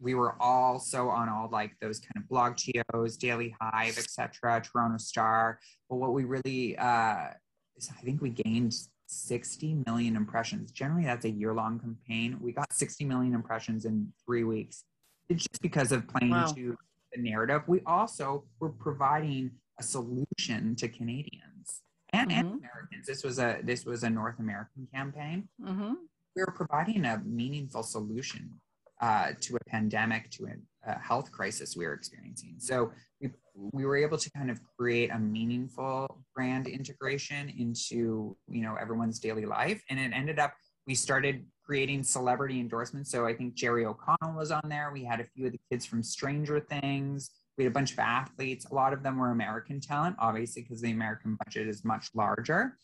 we 0.01 0.15
were 0.15 0.41
also 0.41 1.09
on 1.09 1.29
all 1.29 1.49
like 1.51 1.73
those 1.81 1.99
kind 1.99 2.17
of 2.17 2.29
blog 2.29 2.57
geos, 2.57 3.17
Daily 3.17 3.55
Hive, 3.61 3.99
etc., 3.99 4.63
Toronto 4.63 4.99
Star. 4.99 5.59
But 5.89 5.97
what 5.97 6.13
we 6.13 6.25
really, 6.25 6.77
uh, 6.79 7.29
is 7.77 7.91
I 7.91 8.01
think 8.03 8.23
we 8.23 8.31
gained 8.31 8.75
60 9.07 9.83
million 9.87 10.17
impressions. 10.17 10.73
Generally, 10.73 11.05
that's 11.05 11.25
a 11.25 11.31
year 11.31 11.53
long 11.53 11.79
campaign. 11.79 12.39
We 12.41 12.53
got 12.53 12.73
60 12.73 13.05
million 13.05 13.35
impressions 13.35 13.85
in 13.85 14.13
three 14.25 14.45
weeks. 14.45 14.85
It's 15.29 15.43
just 15.43 15.63
because 15.63 15.93
of 15.93 16.07
playing 16.07 16.33
wow. 16.33 16.53
to 16.53 16.77
the 17.13 17.23
narrative. 17.23 17.63
We 17.67 17.81
also 17.87 18.45
were 18.61 18.71
providing 18.71 19.53
a 19.79 19.83
solution 19.83 20.75
to 20.77 20.89
Canadians 20.89 21.83
and, 22.13 22.31
mm-hmm. 22.31 22.41
and 22.41 22.49
Americans. 22.61 23.07
This 23.07 23.25
was 23.25 23.39
a 23.39 23.61
this 23.63 23.85
was 23.85 24.05
a 24.05 24.11
North 24.11 24.39
American 24.39 24.87
campaign. 24.93 25.49
Mm-hmm. 25.61 25.95
We 26.37 26.43
were 26.43 26.53
providing 26.53 27.05
a 27.05 27.23
meaningful 27.25 27.83
solution 27.83 28.61
uh, 29.01 29.33
to 29.41 29.57
a 29.57 29.71
pandemic, 29.71 30.31
to 30.31 30.47
a, 30.47 30.91
a, 30.91 30.99
health 30.99 31.31
crisis 31.31 31.77
we 31.77 31.85
were 31.85 31.93
experiencing. 31.93 32.55
So 32.59 32.93
we, 33.21 33.31
we 33.73 33.85
were 33.85 33.97
able 33.97 34.17
to 34.19 34.31
kind 34.31 34.51
of 34.51 34.59
create 34.79 35.11
a 35.11 35.19
meaningful 35.19 36.23
brand 36.35 36.67
integration 36.67 37.53
into 37.59 38.37
you 38.49 38.63
know 38.63 38.77
everyone's 38.81 39.19
daily 39.19 39.45
life, 39.45 39.83
and 39.91 40.01
it 40.01 40.13
ended 40.15 40.39
up 40.39 40.55
we 40.87 40.95
started 40.95 41.45
creating 41.65 42.03
celebrity 42.03 42.61
endorsements. 42.61 43.11
So 43.11 43.27
I 43.27 43.35
think 43.35 43.55
Jerry 43.55 43.85
O'Connell 43.85 44.37
was 44.37 44.53
on 44.53 44.63
there. 44.69 44.91
We 44.93 45.05
had 45.05 45.21
a 45.21 45.25
few 45.25 45.47
of 45.47 45.53
the 45.53 45.61
kids 45.71 45.85
from 45.85 46.03
Stranger 46.03 46.61
Things. 46.61 47.31
We 47.59 47.65
had 47.65 47.73
a 47.73 47.75
bunch 47.75 47.93
of 47.93 47.99
athletes. 47.99 48.67
A 48.71 48.75
lot 48.75 48.93
of 48.93 49.03
them 49.03 49.19
were 49.19 49.31
American 49.31 49.81
talent, 49.81 50.17
obviously, 50.21 50.63
because 50.63 50.81
the 50.81 50.93
American 50.93 51.37
budget 51.45 51.67
is 51.67 51.85
much 51.85 52.11
larger. 52.15 52.77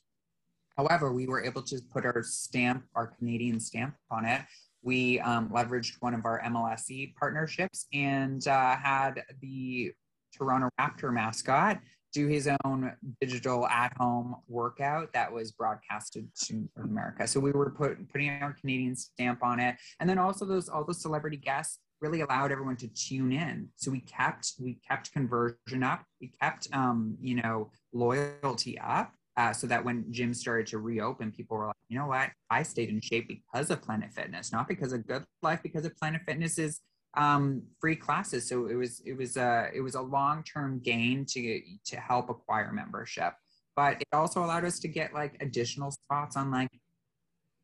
However, 0.77 1.13
we 1.13 1.27
were 1.27 1.45
able 1.45 1.63
to 1.63 1.79
put 1.93 2.05
our 2.05 2.23
stamp, 2.23 2.85
our 2.97 3.07
Canadian 3.07 3.61
stamp 3.61 3.95
on 4.11 4.25
it 4.25 4.43
we 4.83 5.21
um, 5.21 5.49
leveraged 5.51 5.95
one 6.01 6.15
of 6.15 6.25
our 6.25 6.43
MLSE 6.43 7.15
partnerships 7.17 7.87
and 7.93 8.47
uh, 8.49 8.77
had 8.77 9.23
the 9.41 9.93
Toronto 10.37 10.69
Raptor 10.81 11.13
mascot 11.13 11.79
do 12.13 12.27
his 12.27 12.49
own 12.65 12.93
digital 13.21 13.67
at 13.69 13.97
home 13.97 14.37
workout 14.47 15.13
that 15.15 15.33
was 15.33 15.51
broadcasted 15.53 16.29
to 16.45 16.69
America. 16.83 17.27
So 17.27 17.41
we 17.41 17.53
were 17.53 17.71
put, 17.71 18.11
putting 18.11 18.29
our 18.29 18.53
Canadian 18.53 18.95
stamp 18.95 19.43
on 19.43 19.59
it. 19.61 19.77
And 19.99 20.09
then 20.09 20.19
also 20.19 20.45
those 20.45 20.69
all 20.69 20.85
those 20.85 21.01
celebrity 21.01 21.39
guests 21.39 21.79
really 22.01 22.21
allowed 22.21 22.53
everyone 22.53 22.77
to 22.77 22.89
tune 22.89 23.33
in. 23.33 23.69
So 23.77 23.91
we 23.91 24.01
kept 24.01 24.53
we 24.61 24.79
kept 24.87 25.13
conversion 25.13 25.83
up. 25.83 26.05
We 26.21 26.33
kept 26.41 26.69
um, 26.73 27.17
you 27.21 27.37
know 27.37 27.71
loyalty 27.93 28.79
up. 28.79 29.15
Uh, 29.39 29.51
so 29.53 29.67
that 29.67 29.83
when 29.83 30.05
gyms 30.13 30.37
started 30.37 30.67
to 30.67 30.79
reopen, 30.79 31.33
people 31.33 31.57
were 31.57 31.67
like, 31.69 31.77
you 31.89 31.99
know 31.99 32.07
what? 32.07 32.29
I 32.51 32.63
stayed 32.63 32.91
in 32.91 33.01
shape 33.01 33.29
because 33.29 33.71
of 33.71 33.81
Planet 33.81 34.13
Fitness, 34.13 34.53
not 34.53 34.69
because 34.69 34.93
of 34.93 35.07
Good 35.07 35.25
Life, 35.41 35.61
because 35.63 35.87
of 35.87 35.97
Planet 35.97 36.21
Fitness 36.27 36.59
is 36.59 36.81
um, 37.15 37.63
free 37.81 37.97
classes. 37.97 38.49
So 38.49 38.67
it 38.67 38.75
was 38.75 39.01
it 39.07 39.17
was 39.17 39.37
a 39.37 39.71
it 39.75 39.81
was 39.81 39.95
a 39.95 40.03
long 40.03 40.43
term 40.45 40.81
gain 40.81 41.25
to 41.31 41.61
to 41.87 41.97
help 41.97 42.29
acquire 42.29 42.73
membership, 42.73 43.33
but 43.75 44.01
it 44.01 44.09
also 44.13 44.45
allowed 44.45 44.65
us 44.65 44.79
to 44.81 44.89
get 44.89 45.15
like 45.15 45.37
additional 45.41 45.91
spots 45.91 46.37
on 46.37 46.51
like 46.51 46.69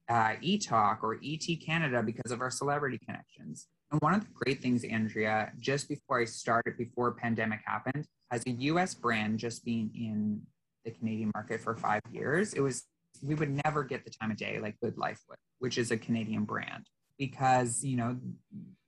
uh, 0.09 0.37
eTalk 0.43 1.03
or 1.03 1.21
ET 1.23 1.47
Canada 1.65 2.03
because 2.03 2.33
of 2.33 2.41
our 2.41 2.51
celebrity 2.51 2.99
connections. 3.05 3.67
And 3.91 4.01
one 4.01 4.15
of 4.15 4.21
the 4.21 4.31
great 4.33 4.61
things, 4.61 4.85
Andrea, 4.85 5.53
just 5.59 5.89
before 5.89 6.21
I 6.21 6.25
started, 6.25 6.77
before 6.77 7.13
pandemic 7.13 7.61
happened, 7.65 8.07
as 8.31 8.47
a 8.47 8.51
US 8.51 8.95
brand, 8.95 9.39
just 9.39 9.65
being 9.65 9.91
in 9.95 10.43
the 10.89 10.99
Canadian 10.99 11.31
market 11.35 11.61
for 11.61 11.75
five 11.77 12.03
years, 12.13 12.55
it 12.55 12.61
was 12.61 12.85
we 13.23 13.35
would 13.35 13.61
never 13.65 13.83
get 13.85 14.05
the 14.05 14.11
time 14.11 14.31
of 14.31 14.37
day 14.37 14.59
like 14.61 14.79
Good 14.81 14.97
Life 14.97 15.21
would, 15.29 15.39
which 15.59 15.79
is 15.79 15.91
a 15.91 15.97
Canadian 15.97 16.45
brand 16.45 16.85
because 17.19 17.83
you 17.83 17.97
know 17.97 18.17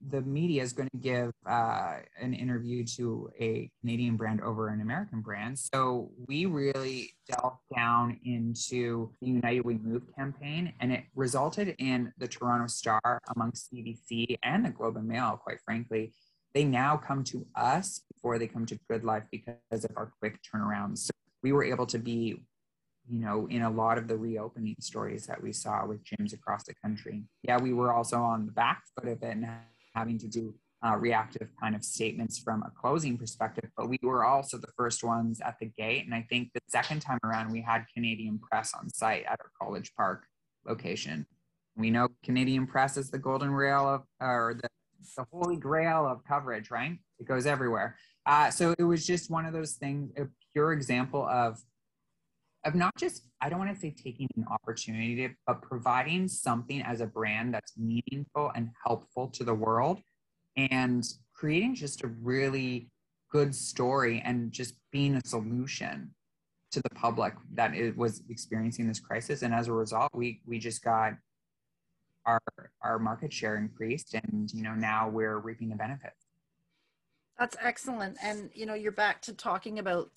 the 0.08 0.22
media 0.22 0.62
is 0.62 0.72
going 0.72 0.88
to 0.88 0.96
give 0.98 1.30
uh, 1.46 1.96
an 2.18 2.32
interview 2.32 2.84
to 2.84 3.30
a 3.38 3.68
Canadian 3.80 4.16
brand 4.16 4.40
over 4.40 4.68
an 4.68 4.80
American 4.80 5.20
brand. 5.20 5.58
So 5.58 6.10
we 6.26 6.46
really 6.46 7.10
delved 7.28 7.58
down 7.74 8.18
into 8.24 9.10
the 9.20 9.26
United 9.26 9.60
We 9.62 9.76
Move 9.78 10.04
campaign, 10.16 10.72
and 10.80 10.92
it 10.92 11.04
resulted 11.14 11.74
in 11.78 12.12
the 12.16 12.28
Toronto 12.28 12.66
Star 12.68 13.20
amongst 13.34 13.70
CBC 13.72 14.38
and 14.42 14.64
the 14.64 14.70
Globe 14.70 14.96
and 14.96 15.06
Mail. 15.06 15.38
Quite 15.42 15.60
frankly, 15.64 16.14
they 16.54 16.64
now 16.64 16.96
come 16.96 17.22
to 17.24 17.46
us 17.54 18.00
before 18.12 18.38
they 18.38 18.46
come 18.46 18.64
to 18.66 18.78
Good 18.88 19.04
Life 19.04 19.24
because 19.30 19.84
of 19.84 19.90
our 19.96 20.12
quick 20.20 20.38
turnaround. 20.42 20.96
So 20.96 21.10
we 21.42 21.52
were 21.52 21.64
able 21.64 21.86
to 21.86 21.98
be 21.98 22.42
you 23.10 23.18
know, 23.18 23.48
in 23.50 23.62
a 23.62 23.70
lot 23.70 23.98
of 23.98 24.06
the 24.06 24.16
reopening 24.16 24.76
stories 24.78 25.26
that 25.26 25.42
we 25.42 25.52
saw 25.52 25.84
with 25.84 26.04
gyms 26.04 26.32
across 26.32 26.62
the 26.64 26.74
country. 26.74 27.24
Yeah, 27.42 27.58
we 27.58 27.72
were 27.72 27.92
also 27.92 28.18
on 28.18 28.46
the 28.46 28.52
back 28.52 28.82
foot 28.94 29.08
of 29.10 29.22
it 29.22 29.36
and 29.36 29.46
having 29.94 30.18
to 30.18 30.28
do 30.28 30.54
uh, 30.86 30.96
reactive 30.96 31.48
kind 31.60 31.74
of 31.74 31.84
statements 31.84 32.38
from 32.38 32.62
a 32.62 32.70
closing 32.70 33.18
perspective, 33.18 33.68
but 33.76 33.88
we 33.88 33.98
were 34.02 34.24
also 34.24 34.56
the 34.56 34.70
first 34.76 35.04
ones 35.04 35.40
at 35.40 35.58
the 35.60 35.66
gate. 35.66 36.06
And 36.06 36.14
I 36.14 36.24
think 36.30 36.52
the 36.54 36.60
second 36.68 37.00
time 37.00 37.18
around, 37.24 37.50
we 37.50 37.60
had 37.60 37.84
Canadian 37.92 38.38
press 38.38 38.72
on 38.78 38.88
site 38.88 39.24
at 39.24 39.40
our 39.40 39.50
College 39.60 39.92
Park 39.96 40.24
location. 40.66 41.26
We 41.76 41.90
know 41.90 42.08
Canadian 42.24 42.66
press 42.66 42.96
is 42.96 43.10
the 43.10 43.18
golden 43.18 43.50
rail 43.50 43.88
of, 43.88 44.02
or 44.20 44.54
the, 44.60 44.68
the 45.16 45.26
holy 45.32 45.56
grail 45.56 46.06
of 46.06 46.24
coverage, 46.24 46.70
right? 46.70 46.96
It 47.18 47.26
goes 47.26 47.44
everywhere. 47.44 47.96
Uh, 48.24 48.50
so 48.50 48.74
it 48.78 48.84
was 48.84 49.06
just 49.06 49.30
one 49.30 49.44
of 49.44 49.52
those 49.52 49.74
things, 49.74 50.12
pure 50.52 50.72
example 50.72 51.26
of 51.28 51.58
of 52.64 52.74
not 52.74 52.94
just 52.98 53.24
i 53.40 53.48
don't 53.48 53.58
want 53.58 53.72
to 53.72 53.80
say 53.80 53.90
taking 53.90 54.28
an 54.36 54.44
opportunity 54.50 55.34
but 55.46 55.62
providing 55.62 56.28
something 56.28 56.82
as 56.82 57.00
a 57.00 57.06
brand 57.06 57.54
that's 57.54 57.72
meaningful 57.78 58.50
and 58.54 58.68
helpful 58.84 59.28
to 59.28 59.44
the 59.44 59.54
world 59.54 60.00
and 60.56 61.04
creating 61.34 61.74
just 61.74 62.02
a 62.02 62.08
really 62.22 62.90
good 63.30 63.54
story 63.54 64.22
and 64.24 64.52
just 64.52 64.74
being 64.90 65.14
a 65.14 65.20
solution 65.24 66.10
to 66.72 66.80
the 66.80 66.90
public 66.90 67.34
that 67.54 67.74
it 67.74 67.96
was 67.96 68.22
experiencing 68.28 68.86
this 68.86 69.00
crisis. 69.00 69.42
And 69.42 69.54
as 69.54 69.68
a 69.68 69.72
result 69.72 70.10
we 70.14 70.40
we 70.46 70.58
just 70.58 70.82
got 70.82 71.14
our 72.26 72.40
our 72.82 72.98
market 72.98 73.32
share 73.32 73.56
increased 73.56 74.14
and 74.14 74.50
you 74.52 74.62
know 74.62 74.74
now 74.74 75.08
we're 75.08 75.38
reaping 75.38 75.70
the 75.70 75.76
benefits 75.76 76.19
that's 77.40 77.56
excellent 77.62 78.18
and 78.22 78.50
you 78.54 78.66
know 78.66 78.74
you're 78.74 78.92
back 78.92 79.22
to 79.22 79.32
talking 79.32 79.78
about 79.80 80.10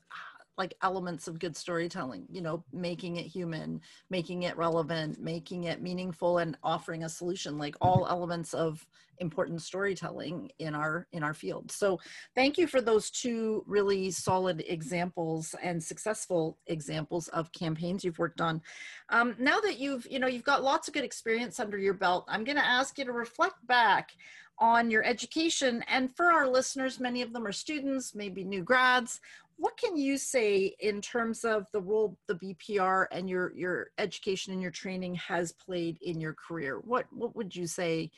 like 0.58 0.74
elements 0.82 1.28
of 1.28 1.40
good 1.40 1.56
storytelling 1.56 2.26
you 2.30 2.42
know 2.42 2.64
making 2.72 3.18
it 3.18 3.26
human 3.26 3.82
making 4.10 4.44
it 4.44 4.56
relevant 4.58 5.20
making 5.20 5.66
it 5.66 5.82
meaningful 5.82 6.38
and 6.38 6.58
offering 6.64 7.04
a 7.04 7.10
solution 7.10 7.58
like 7.58 7.76
all 7.82 8.08
elements 8.10 8.54
of 8.54 8.86
important 9.20 9.62
storytelling 9.62 10.52
in 10.60 10.76
our 10.76 11.08
in 11.12 11.24
our 11.24 11.34
field. 11.34 11.72
So 11.72 12.00
thank 12.36 12.58
you 12.58 12.68
for 12.68 12.82
those 12.82 13.10
two 13.10 13.64
really 13.68 14.12
solid 14.12 14.64
examples 14.68 15.56
and 15.62 15.82
successful 15.82 16.58
examples 16.68 17.28
of 17.30 17.52
campaigns 17.52 18.04
you've 18.04 18.20
worked 18.20 18.42
on. 18.42 18.62
Um, 19.10 19.36
now 19.40 19.60
that 19.62 19.80
you've 19.80 20.08
you 20.10 20.20
know 20.20 20.28
you've 20.28 20.44
got 20.44 20.64
lots 20.64 20.88
of 20.88 20.94
good 20.94 21.04
experience 21.04 21.60
under 21.60 21.78
your 21.78 21.94
belt 21.94 22.26
i'm 22.28 22.44
going 22.44 22.58
to 22.58 22.66
ask 22.66 22.98
you 22.98 23.06
to 23.06 23.12
reflect 23.12 23.66
back 23.68 24.12
on 24.60 24.92
your 24.92 25.04
education. 25.04 25.84
And 25.88 26.16
for 26.16 26.26
our 26.26 26.48
listeners 26.48 27.00
many 27.00 27.22
of 27.22 27.34
them 27.34 27.46
are 27.48 27.52
students 27.52 28.14
maybe 28.16 28.44
new 28.44 28.64
grads 28.64 29.20
what 29.58 29.78
can 29.78 29.98
you 29.98 30.18
say 30.18 30.76
in 30.80 31.02
terms 31.02 31.44
of 31.44 31.68
the 31.72 31.82
role 31.82 32.18
the 32.28 32.36
BPR 32.36 33.08
and 33.12 33.30
your 33.30 33.54
your 33.56 33.92
education 33.98 34.54
and 34.54 34.62
your 34.62 34.72
training 34.72 35.16
has 35.16 35.52
played 35.52 35.98
in 36.02 36.20
your 36.20 36.34
career? 36.34 36.80
What 36.84 37.06
what 37.12 37.36
would 37.36 37.56
you 37.56 37.68
say? 37.68 38.12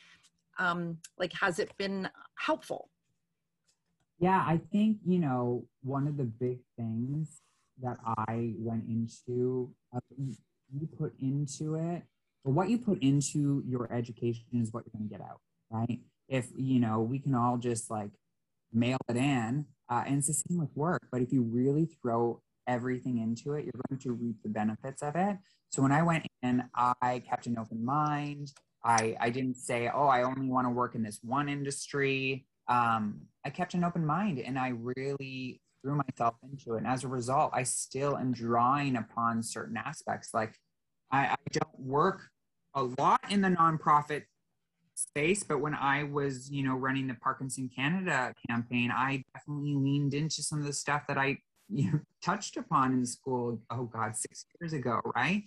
Um, 0.58 0.98
like, 1.18 1.34
has 1.34 1.60
it 1.60 1.76
been 1.78 2.10
helpful? 2.36 2.90
Yeah, 4.20 4.44
I 4.48 4.62
think 4.72 4.98
you 5.06 5.20
know 5.20 5.66
one 5.84 6.08
of 6.08 6.18
the 6.18 6.24
big 6.24 6.60
things 6.78 7.42
that 7.82 7.98
I 8.06 8.54
went 8.58 8.86
into, 8.88 9.70
uh, 9.94 10.00
you 10.18 10.88
put 10.98 11.14
into 11.20 11.76
it, 11.76 12.04
what 12.44 12.70
you 12.70 12.78
put 12.78 13.02
into 13.02 13.64
your 13.68 13.92
education 13.92 14.46
is 14.54 14.72
what 14.72 14.86
you're 14.86 15.00
going 15.00 15.10
to 15.10 15.18
get 15.18 15.22
out, 15.22 15.42
right? 15.70 16.00
If 16.30 16.48
you 16.56 16.80
know, 16.80 17.02
we 17.02 17.20
can 17.20 17.36
all 17.36 17.58
just 17.58 17.90
like 17.92 18.12
mail 18.72 18.98
it 19.10 19.18
in 19.18 19.66
uh, 19.90 20.04
and 20.06 20.18
it's 20.18 20.28
the 20.28 20.34
same 20.34 20.58
with 20.58 20.76
work. 20.76 21.02
But 21.12 21.22
if 21.22 21.32
you 21.32 21.42
really 21.42 21.86
throw 22.02 22.42
everything 22.68 23.20
into 23.20 23.54
it, 23.54 23.66
you're 23.66 23.82
going 23.90 24.00
to 24.00 24.14
reap 24.14 24.42
the 24.44 24.50
benefits 24.50 25.02
of 25.02 25.16
it. 25.16 25.38
So 25.70 25.82
when 25.82 25.92
I 25.92 26.04
went 26.04 26.26
in, 26.42 26.64
I 26.76 27.22
kept 27.28 27.48
an 27.48 27.58
open 27.58 27.84
mind. 27.84 28.54
I, 28.84 29.16
I 29.20 29.30
didn't 29.30 29.58
say, 29.58 29.90
oh, 29.94 30.08
I 30.08 30.24
only 30.24 30.48
want 30.48 30.68
to 30.68 30.72
work 30.72 30.96
in 30.96 31.04
this 31.04 31.20
one 31.24 31.50
industry. 31.50 32.46
Um, 32.68 33.22
I 33.44 33.50
kept 33.50 33.74
an 33.74 33.84
open 33.84 34.06
mind 34.06 34.40
and 34.40 34.58
I 34.58 34.70
really 34.70 35.62
threw 35.82 35.96
myself 35.96 36.36
into 36.44 36.76
it. 36.76 36.80
And 36.80 36.88
as 36.88 37.04
a 37.04 37.08
result, 37.08 37.52
I 37.54 37.64
still 37.64 38.18
am 38.18 38.32
drawing 38.32 38.96
upon 38.96 39.44
certain 39.44 39.78
aspects. 39.78 40.34
Like 40.34 40.56
I, 41.12 41.28
I 41.28 41.36
don't 41.52 41.80
work 41.80 42.22
a 42.74 42.84
lot 43.00 43.22
in 43.30 43.42
the 43.42 43.50
nonprofit 43.50 44.24
space 44.96 45.44
but 45.44 45.60
when 45.60 45.76
i 45.76 46.04
was 46.04 46.50
you 46.50 46.64
know 46.64 46.76
running 46.76 47.06
the 47.08 47.14
parkinson 47.16 47.70
canada 47.76 48.34
campaign 48.50 48.92
i 48.92 49.24
definitely 49.34 49.76
leaned 49.76 50.14
into 50.14 50.42
some 50.42 50.60
of 50.60 50.66
the 50.66 50.74
stuff 50.74 51.04
that 51.08 51.18
i 51.18 51.38
you 51.70 51.92
know, 51.92 52.00
touched 52.24 52.58
upon 52.58 52.94
in 52.94 53.06
school 53.06 53.60
oh 53.72 53.86
god 53.86 54.16
six 54.16 54.46
years 54.60 54.74
ago 54.74 55.02
right? 55.16 55.44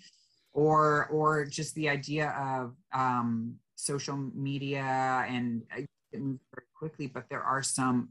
Or 0.52 1.06
or 1.06 1.44
just 1.44 1.74
the 1.74 1.88
idea 1.88 2.30
of 2.30 2.74
um, 2.92 3.54
social 3.76 4.16
media 4.16 5.26
and 5.28 5.62
it 5.76 6.20
moves 6.20 6.40
very 6.52 6.66
quickly 6.76 7.06
but 7.06 7.26
there 7.30 7.42
are 7.42 7.62
some 7.62 8.08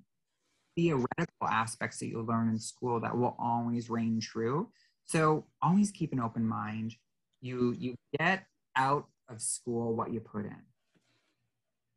theoretical 0.77 1.47
aspects 1.49 1.99
that 1.99 2.07
you'll 2.07 2.25
learn 2.25 2.49
in 2.49 2.59
school 2.59 3.01
that 3.01 3.17
will 3.17 3.35
always 3.39 3.89
reign 3.89 4.21
true. 4.21 4.69
So 5.05 5.45
always 5.61 5.91
keep 5.91 6.13
an 6.13 6.19
open 6.19 6.47
mind. 6.47 6.95
You 7.41 7.75
you 7.77 7.95
get 8.17 8.45
out 8.75 9.07
of 9.27 9.41
school 9.41 9.95
what 9.95 10.13
you 10.13 10.19
put 10.19 10.45
in 10.45 10.61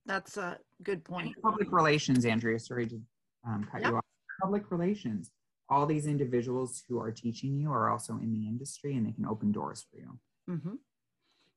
that's 0.07 0.37
a 0.37 0.59
good 0.83 1.05
point. 1.05 1.35
public 1.43 1.73
relations, 1.73 2.25
Andrea, 2.25 2.59
sorry 2.59 2.87
to 2.87 3.01
um, 3.47 3.67
cut 3.71 3.83
yep. 3.83 3.91
you 3.91 3.97
off. 3.97 4.05
Public 4.41 4.71
relations. 4.71 5.31
All 5.69 5.87
these 5.87 6.07
individuals 6.07 6.83
who 6.89 6.99
are 6.99 7.13
teaching 7.13 7.57
you 7.57 7.71
are 7.71 7.91
also 7.91 8.15
in 8.15 8.33
the 8.33 8.49
industry 8.49 8.97
and 8.97 9.07
they 9.07 9.13
can 9.13 9.27
open 9.27 9.53
doors 9.53 9.87
for 9.91 9.99
you. 9.99 10.19
Mm-hmm. 10.49 10.75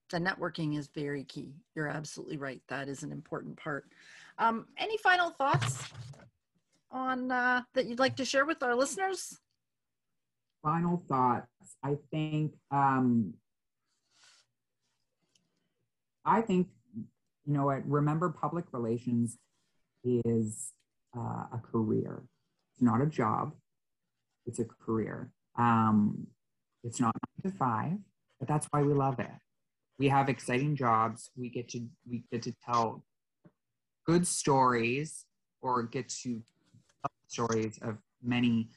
The 0.09 0.19
networking 0.19 0.77
is 0.77 0.89
very 0.93 1.23
key. 1.23 1.55
You're 1.75 1.87
absolutely 1.87 2.37
right. 2.37 2.61
That 2.67 2.87
is 2.89 3.03
an 3.03 3.11
important 3.11 3.57
part. 3.57 3.85
Um, 4.37 4.67
any 4.77 4.97
final 4.97 5.31
thoughts 5.31 5.89
on 6.91 7.31
uh, 7.31 7.61
that 7.73 7.85
you'd 7.87 7.99
like 7.99 8.15
to 8.17 8.25
share 8.25 8.45
with 8.45 8.61
our 8.61 8.75
listeners? 8.75 9.39
Final 10.61 11.03
thoughts. 11.09 11.47
I 11.83 11.97
think 12.11 12.53
um, 12.69 13.33
I 16.25 16.41
think 16.41 16.67
you 17.45 17.53
know 17.53 17.65
what? 17.65 17.87
Remember, 17.87 18.29
public 18.29 18.65
relations 18.71 19.37
is 20.03 20.71
uh, 21.15 21.45
a 21.53 21.61
career. 21.71 22.23
It's 22.73 22.81
not 22.81 23.01
a 23.01 23.05
job. 23.05 23.53
It's 24.45 24.59
a 24.59 24.65
career. 24.65 25.31
Um, 25.57 26.27
it's 26.83 26.99
not 26.99 27.15
nine 27.43 27.51
to 27.51 27.57
five, 27.57 27.97
but 28.39 28.47
that's 28.47 28.67
why 28.71 28.81
we 28.81 28.93
love 28.93 29.19
it. 29.19 29.31
We 29.99 30.09
have 30.09 30.27
exciting 30.29 30.75
jobs. 30.75 31.29
We 31.35 31.49
get 31.49 31.69
to 31.69 31.85
we 32.09 32.23
get 32.31 32.41
to 32.43 32.53
tell 32.65 33.05
good 34.05 34.27
stories 34.27 35.25
or 35.61 35.83
get 35.83 36.09
to 36.09 36.41
tell 37.01 37.11
stories 37.27 37.79
of 37.81 37.97
many 38.21 38.69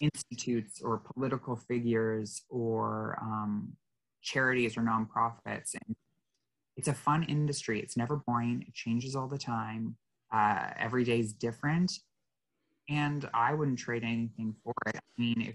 institutes 0.00 0.80
or 0.82 0.98
political 0.98 1.56
figures 1.56 2.42
or 2.48 3.18
um, 3.20 3.72
charities 4.22 4.76
or 4.76 4.82
nonprofits. 4.82 5.74
And 5.74 5.96
it's 6.76 6.88
a 6.88 6.94
fun 6.94 7.24
industry. 7.24 7.80
It's 7.80 7.96
never 7.96 8.16
boring. 8.16 8.64
It 8.66 8.74
changes 8.74 9.14
all 9.14 9.28
the 9.28 9.38
time. 9.38 9.96
Uh, 10.32 10.70
every 10.78 11.04
day 11.04 11.20
is 11.20 11.32
different. 11.32 11.92
And 12.88 13.28
I 13.32 13.54
wouldn't 13.54 13.78
trade 13.78 14.02
anything 14.02 14.54
for 14.62 14.74
it. 14.86 14.96
I 14.96 15.20
mean, 15.20 15.54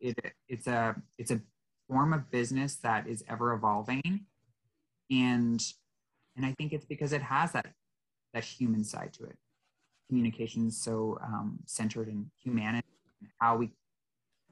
if 0.00 0.14
it, 0.18 0.32
it's 0.48 0.66
a 0.66 0.96
it's 1.18 1.30
a 1.30 1.40
form 1.88 2.12
of 2.12 2.30
business 2.30 2.76
that 2.76 3.06
is 3.06 3.22
ever 3.28 3.52
evolving, 3.52 4.24
and 5.10 5.62
and 6.34 6.46
I 6.46 6.54
think 6.56 6.72
it's 6.72 6.86
because 6.86 7.12
it 7.12 7.20
has 7.20 7.52
that 7.52 7.66
that 8.32 8.44
human 8.44 8.84
side 8.84 9.12
to 9.14 9.24
it. 9.24 9.36
Communication 10.08 10.68
is 10.68 10.82
so 10.82 11.18
um, 11.22 11.58
centered 11.66 12.08
in 12.08 12.30
humanity, 12.42 12.86
how 13.38 13.56
we 13.56 13.70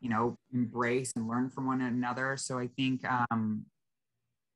you 0.04 0.10
know 0.10 0.36
embrace 0.52 1.12
and 1.16 1.26
learn 1.26 1.48
from 1.48 1.66
one 1.66 1.80
another 1.80 2.36
so 2.36 2.58
i 2.58 2.66
think 2.76 3.00
um 3.30 3.64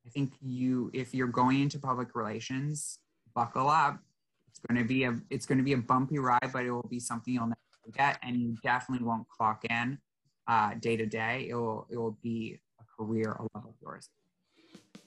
i 0.06 0.10
think 0.10 0.32
you 0.40 0.90
if 0.94 1.14
you're 1.14 1.26
going 1.26 1.60
into 1.60 1.78
public 1.78 2.14
relations 2.14 2.98
buckle 3.38 3.68
up. 3.68 4.00
It's 4.48 4.58
going 4.66 4.82
to 4.82 4.88
be 4.88 5.04
a 5.04 5.14
it's 5.30 5.46
going 5.46 5.58
to 5.58 5.64
be 5.64 5.74
a 5.74 5.78
bumpy 5.78 6.18
ride 6.18 6.50
but 6.52 6.64
it 6.64 6.72
will 6.72 6.88
be 6.90 6.98
something 6.98 7.34
you'll 7.34 7.46
never 7.46 7.56
forget 7.84 8.18
and 8.22 8.36
you 8.36 8.56
definitely 8.64 9.06
won't 9.06 9.28
clock 9.28 9.64
in 9.70 9.98
uh, 10.48 10.74
day 10.80 10.96
to 10.96 11.06
day. 11.06 11.46
It 11.48 11.54
will 11.54 11.86
it 11.90 11.96
will 11.96 12.18
be 12.22 12.58
a 12.80 12.84
career 12.96 13.36
a 13.38 13.42
love 13.54 13.66
of 13.66 13.74
yours 13.80 14.08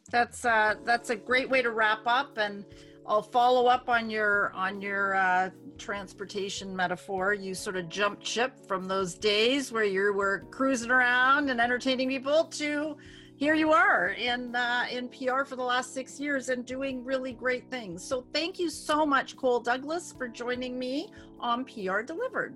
that's 0.10 0.46
uh 0.46 0.76
that's 0.84 1.10
a 1.10 1.16
great 1.16 1.50
way 1.50 1.62
to 1.62 1.72
wrap 1.72 2.02
up 2.06 2.38
and 2.38 2.66
I'll 3.06 3.22
follow 3.22 3.66
up 3.68 3.90
on 3.90 4.10
your 4.10 4.54
on 4.54 4.80
your 4.80 5.16
uh, 5.16 5.50
transportation 5.80 6.76
metaphor. 6.76 7.34
You 7.34 7.56
sort 7.56 7.76
of 7.76 7.90
jumped 7.90 8.26
ship 8.26 8.54
from 8.68 8.88
those 8.88 9.16
days 9.16 9.72
where 9.72 9.84
you 9.84 10.14
were 10.14 10.46
cruising 10.52 10.92
around 10.92 11.50
and 11.50 11.60
entertaining 11.60 12.10
people 12.10 12.44
to 12.44 12.96
here 13.42 13.56
you 13.56 13.72
are 13.72 14.10
in 14.10 14.56
uh, 14.56 14.86
in 14.92 15.10
PR 15.10 15.44
for 15.44 15.56
the 15.56 15.64
last 15.64 15.96
six 15.96 16.20
years 16.20 16.50
and 16.50 16.64
doing 16.64 17.04
really 17.04 17.34
great 17.34 17.68
things. 17.72 18.04
So 18.04 18.24
thank 18.34 18.60
you 18.60 18.70
so 18.70 19.04
much, 19.04 19.36
Cole 19.36 19.60
Douglas, 19.60 20.14
for 20.16 20.28
joining 20.28 20.78
me 20.78 21.10
on 21.40 21.66
PR 21.66 22.02
Delivered. 22.02 22.54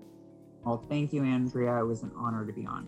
Well, 0.64 0.86
thank 0.88 1.12
you, 1.12 1.24
Andrea. 1.24 1.80
It 1.80 1.88
was 1.88 2.04
an 2.04 2.12
honor 2.16 2.46
to 2.46 2.54
be 2.54 2.68
on. 2.68 2.88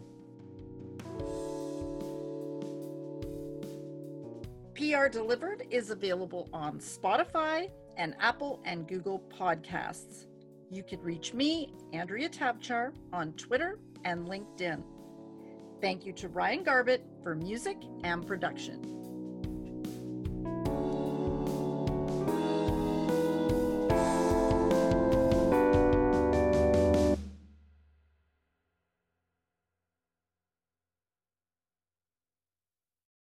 PR 4.76 5.08
Delivered 5.08 5.66
is 5.72 5.90
available 5.90 6.50
on 6.54 6.78
Spotify 6.78 7.72
and 7.98 8.16
Apple 8.20 8.62
and 8.64 8.88
Google 8.88 9.24
Podcasts. 9.36 10.28
You 10.70 10.84
can 10.84 11.02
reach 11.02 11.34
me, 11.34 11.74
Andrea 11.94 12.30
Tabchar, 12.30 12.94
on 13.12 13.34
Twitter 13.34 13.80
and 14.06 14.28
LinkedIn. 14.28 14.84
Thank 15.80 16.06
you 16.06 16.14
to 16.14 16.28
Ryan 16.28 16.64
Garbett 16.64 17.06
for 17.22 17.36
music 17.36 17.78
and 18.04 18.26
production. 18.26 19.07